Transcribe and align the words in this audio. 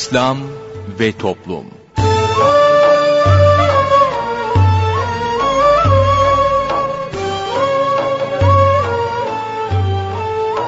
İslam 0.00 0.38
ve 1.00 1.12
Toplum 1.12 1.64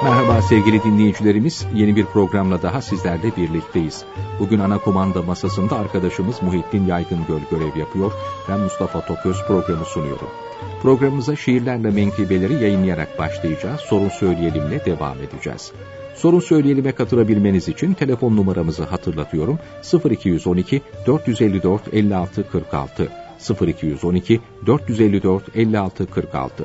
Merhaba 0.04 0.42
sevgili 0.42 0.82
dinleyicilerimiz, 0.82 1.66
yeni 1.74 1.96
bir 1.96 2.04
programla 2.04 2.62
daha 2.62 2.82
sizlerle 2.82 3.36
birlikteyiz. 3.36 4.04
Bugün 4.40 4.58
ana 4.58 4.78
kumanda 4.78 5.22
masasında 5.22 5.76
arkadaşımız 5.78 6.42
Muhittin 6.42 6.86
Yaygıngöl 6.86 7.40
görev 7.50 7.76
yapıyor. 7.76 8.12
Ben 8.48 8.60
Mustafa 8.60 9.00
Toköz 9.06 9.36
programı 9.46 9.84
sunuyorum. 9.84 10.28
Programımıza 10.82 11.36
şiirlerle 11.36 11.90
menkıbeleri 11.90 12.54
yayınlayarak 12.54 13.18
başlayacağız. 13.18 13.80
Sorun 13.80 14.08
söyleyelimle 14.08 14.84
devam 14.84 15.16
edeceğiz. 15.18 15.72
Sorun 16.14 16.40
söyleyelim'e 16.40 16.92
katılabilmeniz 16.92 17.68
için 17.68 17.94
telefon 17.94 18.36
numaramızı 18.36 18.82
hatırlatıyorum. 18.84 19.58
0212 20.10 20.82
454 21.06 21.82
56 21.94 22.48
46 22.48 23.08
0212 23.60 24.40
454 24.66 25.56
56 25.56 26.06
46 26.06 26.64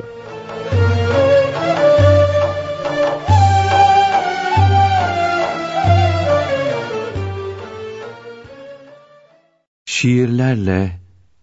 Şiirlerle 9.86 11.00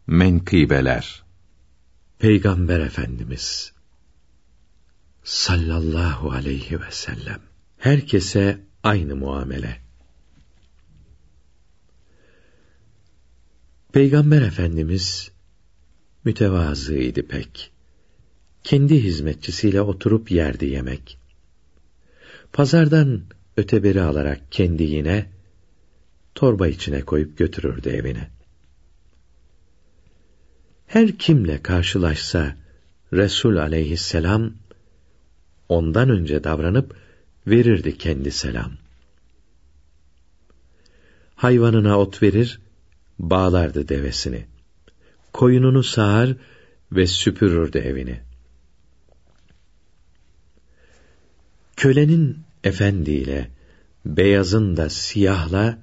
menkıbeler. 0.06 1.24
Peygamber 2.18 2.80
Efendimiz 2.80 3.73
sallallahu 5.24 6.30
aleyhi 6.30 6.80
ve 6.80 6.90
sellem 6.90 7.54
herkese 7.85 8.60
aynı 8.82 9.16
muamele. 9.16 9.77
Peygamber 13.93 14.43
Efendimiz 14.43 15.30
mütevazıydı 16.24 17.29
pek. 17.29 17.73
Kendi 18.63 19.02
hizmetçisiyle 19.02 19.80
oturup 19.80 20.30
yerdi 20.30 20.66
yemek. 20.66 21.18
Pazardan 22.52 23.23
öteberi 23.57 24.02
alarak 24.02 24.52
kendi 24.52 24.82
yine 24.82 25.26
torba 26.35 26.69
içine 26.69 27.01
koyup 27.01 27.38
götürürdü 27.38 27.88
evine. 27.88 28.30
Her 30.87 31.19
kimle 31.19 31.63
karşılaşsa 31.63 32.57
Resul 33.13 33.57
aleyhisselam 33.57 34.52
ondan 35.69 36.10
önce 36.10 36.45
davranıp 36.45 37.04
verirdi 37.46 37.98
kendi 37.98 38.30
selam. 38.30 38.73
Hayvanına 41.34 41.98
ot 41.98 42.23
verir, 42.23 42.60
bağlardı 43.18 43.88
devesini. 43.88 44.46
Koyununu 45.32 45.82
sağar 45.82 46.36
ve 46.92 47.06
süpürürdü 47.06 47.78
evini. 47.78 48.20
Kölenin 51.76 52.38
efendiyle, 52.64 53.51
beyazın 54.06 54.76
da 54.76 54.90
siyahla, 54.90 55.79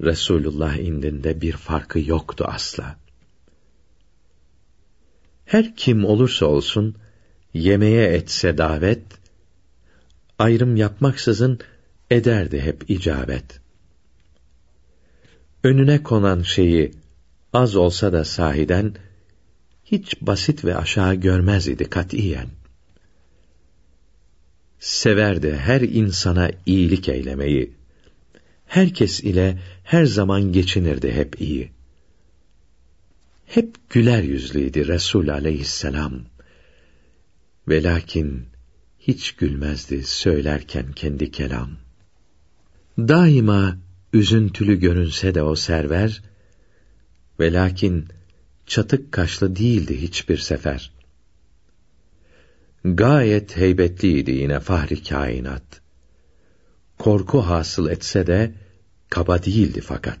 Resulullah 0.00 0.76
indinde 0.76 1.40
bir 1.40 1.52
farkı 1.52 2.00
yoktu 2.00 2.44
asla. 2.48 2.96
Her 5.44 5.76
kim 5.76 6.04
olursa 6.04 6.46
olsun, 6.46 6.96
yemeğe 7.54 8.06
etse 8.06 8.58
davet, 8.58 9.02
ayrım 10.42 10.76
yapmaksızın 10.76 11.58
ederdi 12.10 12.60
hep 12.60 12.90
icabet. 12.90 13.60
Önüne 15.64 16.02
konan 16.02 16.42
şeyi 16.42 16.92
az 17.52 17.76
olsa 17.76 18.12
da 18.12 18.24
sahiden 18.24 18.94
hiç 19.84 20.20
basit 20.20 20.64
ve 20.64 20.76
aşağı 20.76 21.14
görmez 21.14 21.68
idi 21.68 21.84
katiyen. 21.84 22.48
Severdi 24.80 25.56
her 25.56 25.80
insana 25.80 26.50
iyilik 26.66 27.08
eylemeyi. 27.08 27.72
Herkes 28.66 29.20
ile 29.20 29.58
her 29.84 30.04
zaman 30.04 30.52
geçinirdi 30.52 31.12
hep 31.12 31.40
iyi. 31.40 31.72
Hep 33.46 33.90
güler 33.90 34.22
yüzlüydü 34.22 34.88
Resul 34.88 35.28
aleyhisselam. 35.28 36.22
Ve 37.68 37.82
lakin 37.82 38.51
hiç 39.08 39.32
gülmezdi 39.32 40.04
söylerken 40.04 40.92
kendi 40.92 41.30
kelam. 41.30 41.70
Daima 42.98 43.78
üzüntülü 44.12 44.80
görünse 44.80 45.34
de 45.34 45.42
o 45.42 45.54
server, 45.56 46.22
ve 47.40 47.52
lakin 47.52 48.08
çatık 48.66 49.12
kaşlı 49.12 49.56
değildi 49.56 50.02
hiçbir 50.02 50.36
sefer. 50.36 50.92
Gayet 52.84 53.56
heybetliydi 53.56 54.30
yine 54.30 54.60
fahri 54.60 55.02
kainat. 55.02 55.80
Korku 56.98 57.40
hasıl 57.40 57.90
etse 57.90 58.26
de 58.26 58.54
kaba 59.10 59.42
değildi 59.42 59.80
fakat. 59.80 60.18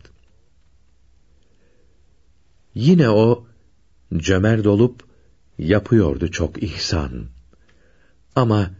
Yine 2.74 3.10
o 3.10 3.46
cömert 4.16 4.66
olup 4.66 5.04
yapıyordu 5.58 6.30
çok 6.30 6.62
ihsan. 6.62 7.26
Ama 8.36 8.70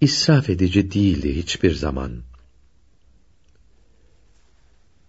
israf 0.00 0.50
edici 0.50 0.92
değildi 0.92 1.36
hiçbir 1.36 1.74
zaman. 1.74 2.22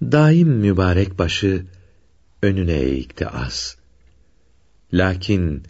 Daim 0.02 0.50
mübarek 0.50 1.20
başı 1.20 1.66
önüne 2.42 2.80
eğikti 2.80 3.28
az. 3.28 3.78
Lakin 4.94 5.64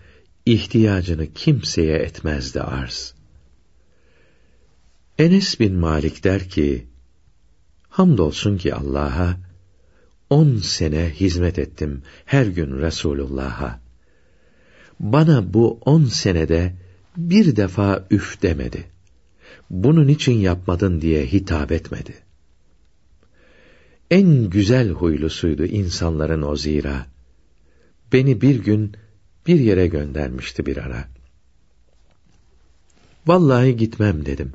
ihtiyacını 0.46 1.34
kimseye 1.34 1.97
etmezdi 1.97 2.62
arz. 2.62 3.13
Enes 5.18 5.59
bin 5.59 5.75
Malik 5.75 6.24
der 6.24 6.50
ki, 6.50 6.88
Hamdolsun 7.90 8.58
ki 8.58 8.75
Allah'a, 8.75 9.38
on 10.29 10.58
sene 10.58 11.09
hizmet 11.09 11.59
ettim 11.59 12.03
her 12.25 12.46
gün 12.46 12.78
Resulullah'a. 12.78 13.79
Bana 15.00 15.53
bu 15.53 15.79
on 15.85 16.06
senede 16.06 16.75
bir 17.18 17.56
defa 17.56 18.08
üf 18.12 18.42
demedi. 18.42 18.88
Bunun 19.70 20.08
için 20.08 20.34
yapmadın 20.34 21.02
diye 21.02 21.25
hitap 21.25 21.72
etmedi. 21.72 22.14
En 24.12 24.50
güzel 24.50 24.90
huylusuydu 24.90 25.66
insanların 25.66 26.42
o 26.42 26.56
zira. 26.56 27.06
Beni 28.14 28.42
bir 28.42 28.64
gün 28.64 28.94
bir 29.47 29.59
yere 29.59 29.88
göndermişti 29.88 30.66
bir 30.66 30.78
ara. 30.78 31.08
Vallahi 33.28 33.78
gitmem 33.78 34.26
dedim. 34.26 34.53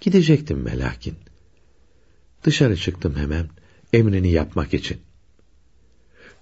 Gidecektim 0.00 0.62
melakin. 0.62 1.14
Dışarı 2.44 2.76
çıktım 2.76 3.14
hemen, 3.16 3.48
emrini 3.92 4.32
yapmak 4.32 4.74
için. 4.74 5.00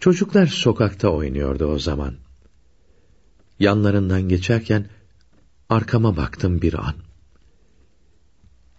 Çocuklar 0.01 0.47
sokakta 0.47 1.09
oynuyordu 1.09 1.65
o 1.65 1.79
zaman. 1.79 2.15
Yanlarından 3.59 4.29
geçerken, 4.29 4.87
arkama 5.71 6.17
baktım 6.17 6.63
bir 6.63 6.75
an. 6.75 6.95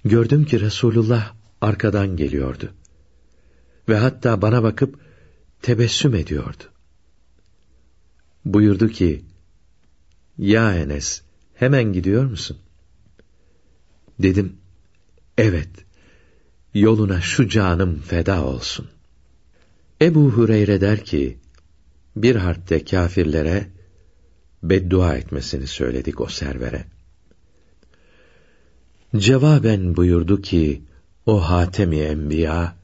Gördüm 0.06 0.46
ki 0.46 0.62
Resulullah 0.62 1.34
arkadan 1.62 2.18
geliyordu. 2.18 2.70
Ve 3.90 3.98
hatta 3.98 4.42
bana 4.42 4.64
bakıp 4.64 5.00
tebessüm 5.62 6.16
ediyordu. 6.16 6.64
Buyurdu 8.46 8.88
ki, 8.88 9.26
Ya 10.38 10.76
Enes, 10.76 11.22
hemen 11.54 11.94
gidiyor 11.94 12.26
musun? 12.26 12.58
Dedim, 14.20 14.58
evet, 15.38 15.70
yoluna 16.74 17.22
şu 17.22 17.50
canım 17.50 18.02
feda 18.02 18.46
olsun. 18.46 18.90
Ebu 20.02 20.32
Hureyre 20.32 20.82
der 20.82 21.06
ki, 21.06 21.38
bir 22.16 22.36
harpte 22.36 22.86
kâfirlere 22.86 23.68
beddua 24.64 25.16
etmesini 25.16 25.68
söyledik 25.68 26.22
o 26.22 26.28
servere. 26.28 26.86
Cevaben 29.16 29.96
buyurdu 29.96 30.42
ki, 30.42 30.82
o 31.26 31.40
Hatemi 31.40 32.00
Enbiya, 32.00 32.76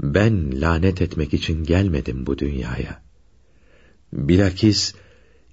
ben 0.00 0.60
lanet 0.60 1.02
etmek 1.02 1.34
için 1.34 1.64
gelmedim 1.64 2.26
bu 2.26 2.38
dünyaya. 2.38 3.02
Bilakis, 4.12 4.94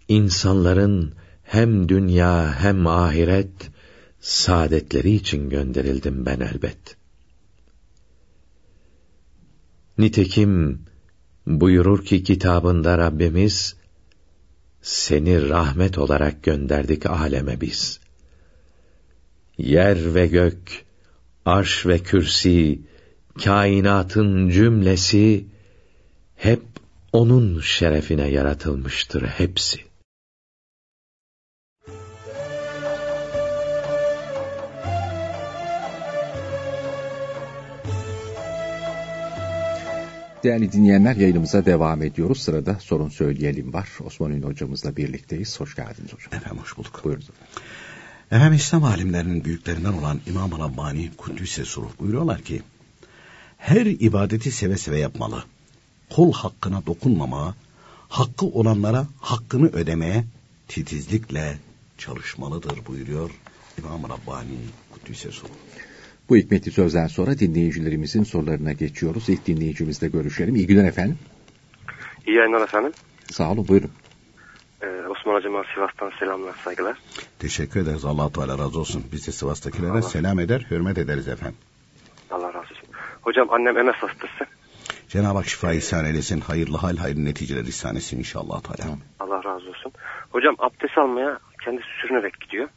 insanların 0.07 1.13
hem 1.43 1.89
dünya 1.89 2.59
hem 2.59 2.87
ahiret, 2.87 3.71
saadetleri 4.19 5.11
için 5.11 5.49
gönderildim 5.49 6.25
ben 6.25 6.39
elbet. 6.39 6.95
Nitekim 9.97 10.81
buyurur 11.47 12.05
ki 12.05 12.23
kitabında 12.23 12.97
Rabbimiz 12.97 13.75
seni 14.81 15.49
rahmet 15.49 15.97
olarak 15.97 16.43
gönderdik 16.43 17.05
aleme 17.05 17.61
biz. 17.61 17.99
Yer 19.57 20.15
ve 20.15 20.27
gök, 20.27 20.85
arş 21.45 21.85
ve 21.85 21.99
kürsi, 21.99 22.81
kainatın 23.43 24.49
cümlesi 24.49 25.45
hep 26.35 26.61
onun 27.13 27.61
şerefine 27.61 28.27
yaratılmıştır 28.27 29.21
hepsi. 29.21 29.90
Değerli 40.43 40.71
dinleyenler 40.71 41.15
yayınımıza 41.15 41.65
devam 41.65 42.03
ediyoruz. 42.03 42.41
Sırada 42.41 42.77
sorun 42.79 43.09
söyleyelim 43.09 43.73
var. 43.73 43.89
Osman 44.05 44.31
Ünlü 44.31 44.45
hocamızla 44.45 44.95
birlikteyiz. 44.97 45.59
Hoş 45.59 45.75
geldiniz 45.75 46.13
hocam. 46.13 46.33
Efendim 46.33 46.61
hoş 46.61 46.77
bulduk. 46.77 47.01
Buyurun. 47.03 47.23
Efendim 48.31 48.53
İslam 48.53 48.83
alimlerinin 48.83 49.43
büyüklerinden 49.43 49.93
olan 49.93 50.21
İmam 50.27 50.51
Rabbani 50.59 51.11
Kuddüs'e 51.17 51.65
Suruh 51.65 51.99
buyuruyorlar 51.99 52.41
ki 52.41 52.61
her 53.57 53.85
ibadeti 53.85 54.51
seve 54.51 54.77
seve 54.77 54.99
yapmalı. 54.99 55.43
Kul 56.09 56.33
hakkına 56.33 56.85
dokunmama, 56.85 57.55
hakkı 58.09 58.45
olanlara 58.45 59.07
hakkını 59.19 59.67
ödemeye 59.67 60.23
titizlikle 60.67 61.57
çalışmalıdır 61.97 62.85
buyuruyor 62.85 63.31
İmam 63.77 64.03
Rabbani 64.03 64.57
Kuddüs'e 64.91 65.31
Suruh. 65.31 65.51
Bu 66.31 66.35
hikmetli 66.37 66.71
sözden 66.71 67.07
sonra 67.07 67.39
dinleyicilerimizin 67.39 68.23
sorularına 68.23 68.73
geçiyoruz. 68.73 69.29
İlk 69.29 69.47
dinleyicimizle 69.47 70.07
görüşelim. 70.07 70.55
İyi 70.55 70.67
günler 70.67 70.87
efendim. 70.87 71.17
İyi 72.27 72.37
yayınlar 72.37 72.61
efendim. 72.61 72.91
Sağ 73.31 73.51
olun 73.51 73.67
buyurun. 73.67 73.91
Ee, 74.81 74.87
Osman 74.87 75.33
Hocama 75.33 75.63
Sivas'tan 75.75 76.11
selamlar, 76.19 76.53
saygılar. 76.63 76.97
Teşekkür 77.39 77.79
ederiz. 77.79 78.05
allah 78.05 78.31
Teala 78.31 78.57
razı 78.57 78.79
olsun. 78.79 79.03
Biz 79.11 79.27
de 79.27 79.31
Sivas'takilere 79.31 79.91
Allah. 79.91 80.01
selam 80.01 80.39
eder, 80.39 80.67
hürmet 80.71 80.97
ederiz 80.97 81.27
efendim. 81.27 81.57
Allah 82.31 82.47
razı 82.47 82.59
olsun. 82.59 82.87
Hocam 83.21 83.47
annem 83.49 83.85
MS 83.85 83.95
hastası. 83.95 84.45
Cenab-ı 85.07 85.37
Hak 85.37 85.47
şifa 85.47 85.73
ihsan 85.73 86.05
eylesin. 86.05 86.41
Hayırlı 86.41 86.77
hal, 86.77 86.97
hayırlı 86.97 87.25
neticeler 87.25 87.65
ihsan 87.65 87.95
etsin 87.95 88.19
inşallah. 88.19 88.61
Teala. 88.61 88.97
Allah 89.19 89.43
razı 89.43 89.69
olsun. 89.69 89.91
Hocam 90.29 90.55
abdest 90.59 90.97
almaya 90.97 91.39
kendisi 91.63 91.87
sürünerek 92.01 92.41
gidiyor. 92.41 92.69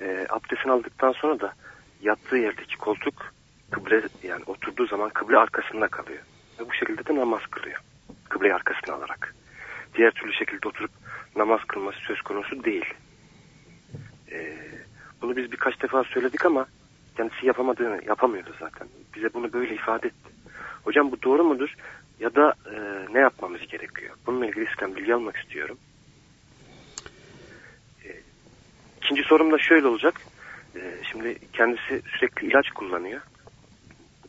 Ee, 0.00 0.26
abdestini 0.30 0.72
aldıktan 0.72 1.12
sonra 1.12 1.40
da 1.40 1.52
yattığı 2.04 2.36
yerdeki 2.36 2.76
koltuk 2.76 3.32
kıble 3.70 4.02
yani 4.22 4.42
oturduğu 4.46 4.86
zaman 4.86 5.10
kıble 5.10 5.38
arkasında 5.38 5.88
kalıyor. 5.88 6.22
Ve 6.60 6.68
bu 6.68 6.72
şekilde 6.72 7.06
de 7.06 7.16
namaz 7.16 7.42
kılıyor. 7.50 7.80
Kıbleyi 8.28 8.54
arkasına 8.54 8.94
alarak. 8.94 9.34
Diğer 9.94 10.10
türlü 10.10 10.32
şekilde 10.32 10.68
oturup 10.68 10.90
namaz 11.36 11.60
kılması 11.68 11.98
söz 11.98 12.20
konusu 12.22 12.64
değil. 12.64 12.94
Ee, 14.32 14.56
bunu 15.22 15.36
biz 15.36 15.52
birkaç 15.52 15.82
defa 15.82 16.04
söyledik 16.04 16.46
ama 16.46 16.66
kendisi 17.16 17.46
yapamadığını 17.46 18.00
yapamıyordu 18.06 18.54
zaten. 18.60 18.88
Bize 19.14 19.34
bunu 19.34 19.52
böyle 19.52 19.74
ifade 19.74 20.06
etti. 20.06 20.30
Hocam 20.84 21.12
bu 21.12 21.22
doğru 21.22 21.44
mudur? 21.44 21.74
Ya 22.20 22.34
da 22.34 22.54
e, 22.74 23.06
ne 23.14 23.20
yapmamız 23.20 23.60
gerekiyor? 23.60 24.14
Bununla 24.26 24.46
ilgili 24.46 24.66
sizden 24.66 24.96
bilgi 24.96 25.14
almak 25.14 25.36
istiyorum. 25.36 25.78
E, 28.04 28.08
ikinci 29.02 29.22
sorum 29.22 29.52
da 29.52 29.58
şöyle 29.58 29.86
olacak. 29.86 30.20
E, 30.76 30.80
şimdi 31.10 31.38
kendisi 31.52 32.02
sürekli 32.18 32.46
ilaç 32.46 32.70
kullanıyor. 32.70 33.20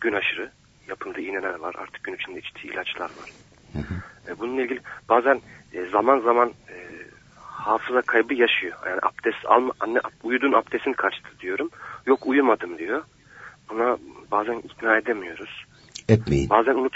Gün 0.02 0.14
aşırı. 0.14 0.52
Yapımda 0.88 1.20
iğneler 1.20 1.60
var. 1.60 1.76
Artık 1.78 2.04
gün 2.04 2.16
içinde 2.16 2.40
içtiği 2.40 2.74
ilaçlar 2.74 3.10
var. 3.10 3.32
E, 4.28 4.40
bununla 4.40 4.62
ilgili 4.62 4.80
bazen 5.10 5.42
e, 5.74 5.86
zaman 5.86 6.20
zaman 6.20 6.50
e, 6.50 6.76
hafıza 7.40 8.02
kaybı 8.02 8.34
yaşıyor. 8.34 8.78
Yani 8.86 9.00
abdest 9.04 9.46
alma, 9.46 9.74
anne 9.80 10.00
uyudun 10.24 10.54
abdestin 10.54 10.94
kaçtı 10.94 11.30
diyorum. 11.40 11.70
Yok 12.06 12.28
uyumadım 12.28 12.78
diyor. 12.78 13.04
Buna 13.70 13.98
bazen 14.32 14.58
ikna 14.58 14.98
edemiyoruz. 14.98 15.66
Etmeyin. 16.10 16.50
Bazen 16.50 16.76
unut 16.76 16.96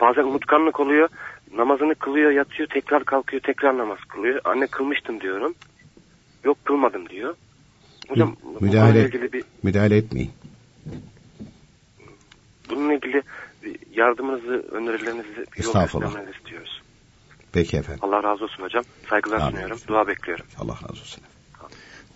bazen 0.00 0.22
unutkanlık 0.22 0.80
oluyor. 0.80 1.08
Namazını 1.54 1.94
kılıyor, 1.94 2.30
yatıyor, 2.30 2.68
tekrar 2.68 3.04
kalkıyor, 3.04 3.42
tekrar 3.42 3.78
namaz 3.78 3.98
kılıyor. 4.08 4.40
Anne 4.44 4.66
kılmıştım 4.66 5.20
diyorum. 5.20 5.54
Yok 6.44 6.64
kılmadım 6.64 7.08
diyor. 7.08 7.34
Hocam 8.08 8.36
Müdahale, 8.60 9.04
ilgili 9.04 9.32
bir 9.32 9.44
müdahale 9.62 9.96
etmeyin. 9.96 10.30
bununla 12.70 12.94
ilgili 12.94 13.22
yardımınızı, 13.94 14.64
önerilerinizi, 14.72 15.46
Estağfurullah. 15.56 16.34
istiyoruz. 16.38 16.82
Peki 17.52 17.76
efendim. 17.76 18.00
Allah 18.04 18.22
razı 18.22 18.44
olsun 18.44 18.62
hocam. 18.62 18.84
Saygılar 19.10 19.40
Amin. 19.40 19.50
sunuyorum. 19.50 19.78
Dua 19.88 20.08
bekliyorum. 20.08 20.46
Allah 20.58 20.74
razı 20.74 20.92
olsun. 21.00 21.24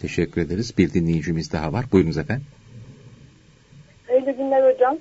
Teşekkür 0.00 0.40
ederiz. 0.40 0.78
Bir 0.78 0.92
dinleyicimiz 0.92 1.52
daha 1.52 1.72
var. 1.72 1.84
Buyurunuz 1.92 2.18
efendim. 2.18 2.46
Hayırlı 4.06 4.30
günler 4.32 4.74
hocam. 4.74 4.98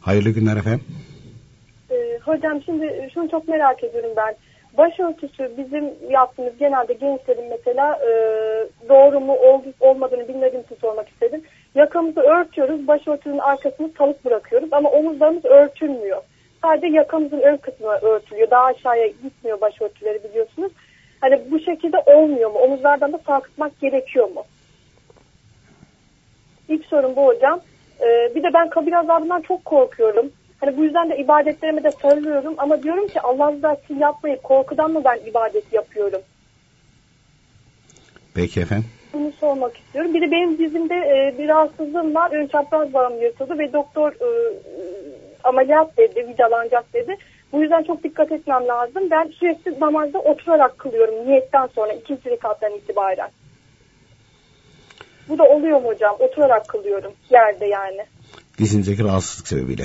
Hayırlı 0.00 0.30
günler 0.30 0.56
efendim. 0.56 0.84
Ee, 1.90 2.18
hocam 2.24 2.62
şimdi 2.64 3.10
şunu 3.14 3.30
çok 3.30 3.48
merak 3.48 3.84
ediyorum 3.84 4.10
ben. 4.16 4.34
Başörtüsü 4.78 5.52
bizim 5.56 6.10
yaptığımız 6.10 6.58
genelde 6.58 6.92
gençlerin 6.92 7.44
mesela 7.50 7.98
e, 8.02 8.08
doğru 8.88 9.20
mu 9.20 9.32
ol- 9.32 9.72
olmadığını 9.80 10.28
bilmediğim 10.28 10.64
için 10.64 10.76
sormak 10.80 11.08
istedim. 11.08 11.42
Yakamızı 11.74 12.20
örtüyoruz, 12.20 12.88
başörtünün 12.88 13.38
arkasını 13.38 13.90
salık 13.98 14.24
bırakıyoruz 14.24 14.68
ama 14.72 14.90
omuzlarımız 14.90 15.44
örtülmüyor. 15.44 16.22
Sadece 16.62 16.86
yakamızın 16.86 17.40
ön 17.40 17.56
kısmı 17.56 17.86
örtülüyor. 17.88 18.50
Daha 18.50 18.64
aşağıya 18.64 19.06
gitmiyor 19.06 19.60
başörtüleri 19.60 20.24
biliyorsunuz. 20.24 20.72
Hani 21.20 21.40
bu 21.50 21.60
şekilde 21.60 21.98
olmuyor 21.98 22.50
mu? 22.50 22.58
Omuzlardan 22.58 23.12
da 23.12 23.18
sarkıtmak 23.26 23.80
gerekiyor 23.80 24.28
mu? 24.30 24.44
İlk 26.68 26.84
sorum 26.86 27.16
bu 27.16 27.26
hocam. 27.26 27.60
Ee, 28.00 28.34
bir 28.34 28.42
de 28.42 28.48
ben 28.54 28.68
kabir 28.68 28.92
azabından 28.92 29.40
çok 29.40 29.64
korkuyorum. 29.64 30.32
Hani 30.60 30.76
bu 30.76 30.84
yüzden 30.84 31.10
de 31.10 31.18
ibadetlerime 31.18 31.84
de 31.84 31.90
sarılıyorum. 31.90 32.54
Ama 32.58 32.82
diyorum 32.82 33.08
ki 33.08 33.20
Allah 33.20 33.52
rızası 33.52 33.80
için 33.84 33.98
yapmayıp 33.98 34.42
korkudan 34.42 34.90
mı 34.90 35.02
ben 35.04 35.30
ibadet 35.30 35.72
yapıyorum? 35.72 36.20
Peki 38.34 38.60
efendim. 38.60 38.88
Bunu 39.12 39.32
sormak 39.32 39.76
istiyorum. 39.76 40.14
Bir 40.14 40.20
de 40.20 40.30
benim 40.30 40.58
dizimde 40.58 40.94
e, 40.94 41.38
bir 41.38 41.48
rahatsızlığım 41.48 42.14
var. 42.14 42.30
Ön 42.32 42.46
çapraz 42.46 42.92
bağım 42.92 43.22
yırtıldı 43.22 43.58
ve 43.58 43.72
doktor 43.72 44.12
e, 44.12 44.28
ameliyat 45.44 45.96
dedi, 45.96 46.28
vidalanacak 46.28 46.94
dedi. 46.94 47.16
Bu 47.52 47.62
yüzden 47.62 47.82
çok 47.82 48.04
dikkat 48.04 48.32
etmem 48.32 48.68
lazım. 48.68 49.10
Ben 49.10 49.32
sürekli 49.40 49.80
namazda 49.80 50.18
oturarak 50.18 50.78
kılıyorum 50.78 51.26
niyetten 51.26 51.66
sonra 51.66 51.92
ikinci 51.92 52.30
rekattan 52.30 52.72
itibaren. 52.72 53.30
Bu 55.28 55.38
da 55.38 55.44
oluyor 55.44 55.80
mu 55.80 55.88
hocam? 55.88 56.16
Oturarak 56.18 56.68
kılıyorum 56.68 57.12
yerde 57.30 57.66
yani. 57.66 58.06
Dizinizdeki 58.58 59.04
rahatsızlık 59.04 59.48
sebebiyle. 59.48 59.84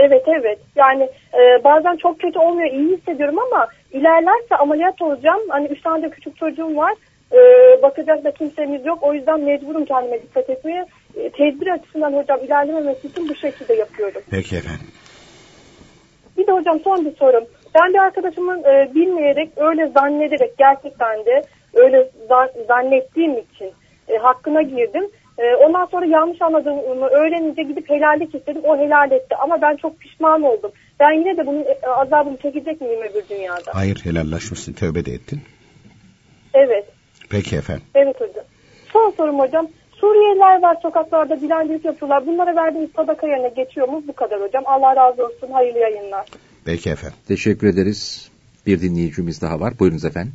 Evet 0.00 0.24
evet 0.26 0.58
yani 0.76 1.08
e, 1.34 1.64
bazen 1.64 1.96
çok 1.96 2.20
kötü 2.20 2.38
olmuyor 2.38 2.70
iyi 2.70 2.96
hissediyorum 2.96 3.38
ama 3.38 3.68
ilerlerse 3.92 4.56
ameliyat 4.58 5.02
olacağım. 5.02 5.40
Hani 5.48 5.66
üç 5.66 5.82
tane 5.82 6.02
de 6.02 6.10
küçük 6.10 6.36
çocuğum 6.36 6.76
var. 6.76 6.94
E, 7.32 7.38
bakacak 7.82 8.24
da 8.24 8.30
kimsemiz 8.30 8.86
yok. 8.86 8.98
O 9.02 9.14
yüzden 9.14 9.40
mecburum 9.40 9.84
kendime 9.84 10.22
dikkat 10.22 10.50
etmeye. 10.50 10.86
E, 11.16 11.30
tedbir 11.30 11.66
açısından 11.66 12.12
hocam 12.12 12.44
ilerlememesi 12.44 13.06
için 13.06 13.28
bu 13.28 13.34
şekilde 13.34 13.74
yapıyorum. 13.74 14.22
Peki 14.30 14.56
efendim. 14.56 14.86
Bir 16.38 16.46
de 16.46 16.52
hocam 16.52 16.80
son 16.80 17.04
bir 17.04 17.16
sorum. 17.16 17.44
Ben 17.74 17.92
bir 17.92 17.98
arkadaşımın 17.98 18.64
e, 18.64 18.94
bilmeyerek 18.94 19.50
öyle 19.56 19.86
zannederek 19.86 20.58
gerçekten 20.58 21.24
de 21.26 21.42
öyle 21.74 22.10
za- 22.28 22.66
zannettiğim 22.66 23.32
için 23.32 23.72
e, 24.08 24.16
hakkına 24.16 24.62
girdim. 24.62 25.04
E, 25.38 25.54
ondan 25.54 25.86
sonra 25.86 26.06
yanlış 26.06 26.42
anladığımı 26.42 27.06
öğrenince 27.06 27.62
gidip 27.62 27.90
helallik 27.90 28.34
istedim. 28.34 28.62
O 28.64 28.78
helal 28.78 29.12
etti 29.12 29.36
ama 29.36 29.62
ben 29.62 29.76
çok 29.76 30.00
pişman 30.00 30.42
oldum. 30.42 30.70
Ben 31.00 31.12
yine 31.12 31.36
de 31.36 31.46
bunun 31.46 31.60
e, 31.60 31.86
azabını 31.86 32.36
çekecek 32.36 32.80
miyim 32.80 33.00
öbür 33.10 33.28
dünyada? 33.28 33.70
Hayır 33.74 34.00
helallaşmışsın. 34.04 34.72
Tövbe 34.72 35.04
de 35.04 35.12
ettin. 35.12 35.40
Evet. 36.54 36.84
Peki 37.30 37.56
efendim. 37.56 37.84
Evet 37.94 38.20
hocam. 38.20 38.44
Son 38.92 39.10
sorum 39.10 39.38
hocam. 39.38 39.68
Suriyeliler 40.00 40.62
var 40.62 40.76
sokaklarda 40.82 41.40
dilencilik 41.40 41.84
yapıyorlar. 41.84 42.26
Bunlara 42.26 42.56
verdiğiniz 42.56 42.90
sadaka 42.96 43.26
yerine 43.26 43.48
geçiyor 43.48 43.88
mu? 43.88 44.02
Bu 44.08 44.12
kadar 44.12 44.40
hocam. 44.42 44.62
Allah 44.66 44.96
razı 44.96 45.24
olsun. 45.24 45.52
Hayırlı 45.52 45.78
yayınlar. 45.78 46.26
Peki 46.64 46.90
efendim. 46.90 47.18
Teşekkür 47.28 47.66
ederiz. 47.66 48.30
Bir 48.66 48.80
dinleyicimiz 48.80 49.42
daha 49.42 49.60
var. 49.60 49.78
Buyurunuz 49.78 50.04
efendim. 50.04 50.32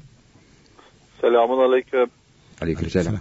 Selamun 1.22 1.60
aleyküm. 1.70 2.10
Aleykümselam. 2.62 3.20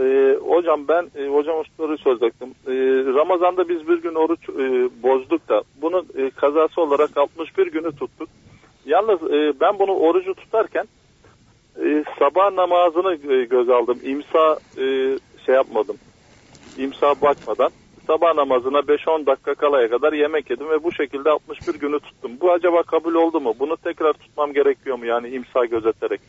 Ee, 0.00 0.38
hocam 0.46 0.88
ben 0.88 1.10
e, 1.16 1.26
hocam 1.26 1.64
soruyu 1.76 1.98
soracaktım. 1.98 2.50
Ee, 2.66 2.72
Ramazan'da 3.14 3.68
biz 3.68 3.88
bir 3.88 4.02
gün 4.02 4.14
oruç 4.14 4.48
e, 4.48 4.88
bozduk 5.02 5.48
da 5.48 5.62
bunun 5.82 6.06
e, 6.16 6.30
kazası 6.30 6.80
olarak 6.80 7.16
61 7.16 7.66
günü 7.66 7.92
tuttuk. 7.96 8.28
Yalnız 8.86 9.22
e, 9.22 9.60
ben 9.60 9.78
bunu 9.78 9.92
orucu 9.92 10.34
tutarken 10.34 10.84
e, 11.84 12.04
sabah 12.18 12.52
namazını 12.52 13.32
e, 13.32 13.44
göz 13.44 13.68
aldım. 13.68 13.98
İmsa 14.04 14.58
e, 14.78 14.84
şey 15.46 15.54
yapmadım. 15.54 15.96
İmsa 16.78 17.14
bakmadan 17.22 17.70
sabah 18.06 18.34
namazına 18.34 18.78
5-10 18.78 19.26
dakika 19.26 19.54
kalaya 19.54 19.90
kadar 19.90 20.12
yemek 20.12 20.50
yedim 20.50 20.70
ve 20.70 20.82
bu 20.82 20.92
şekilde 20.92 21.30
61 21.30 21.74
günü 21.80 22.00
tuttum. 22.00 22.32
Bu 22.40 22.52
acaba 22.52 22.82
kabul 22.82 23.14
oldu 23.14 23.40
mu? 23.40 23.54
Bunu 23.58 23.76
tekrar 23.76 24.12
tutmam 24.12 24.52
gerekiyor 24.52 24.98
mu 24.98 25.06
yani 25.06 25.28
imsa 25.28 25.64
gözeterek? 25.64 26.20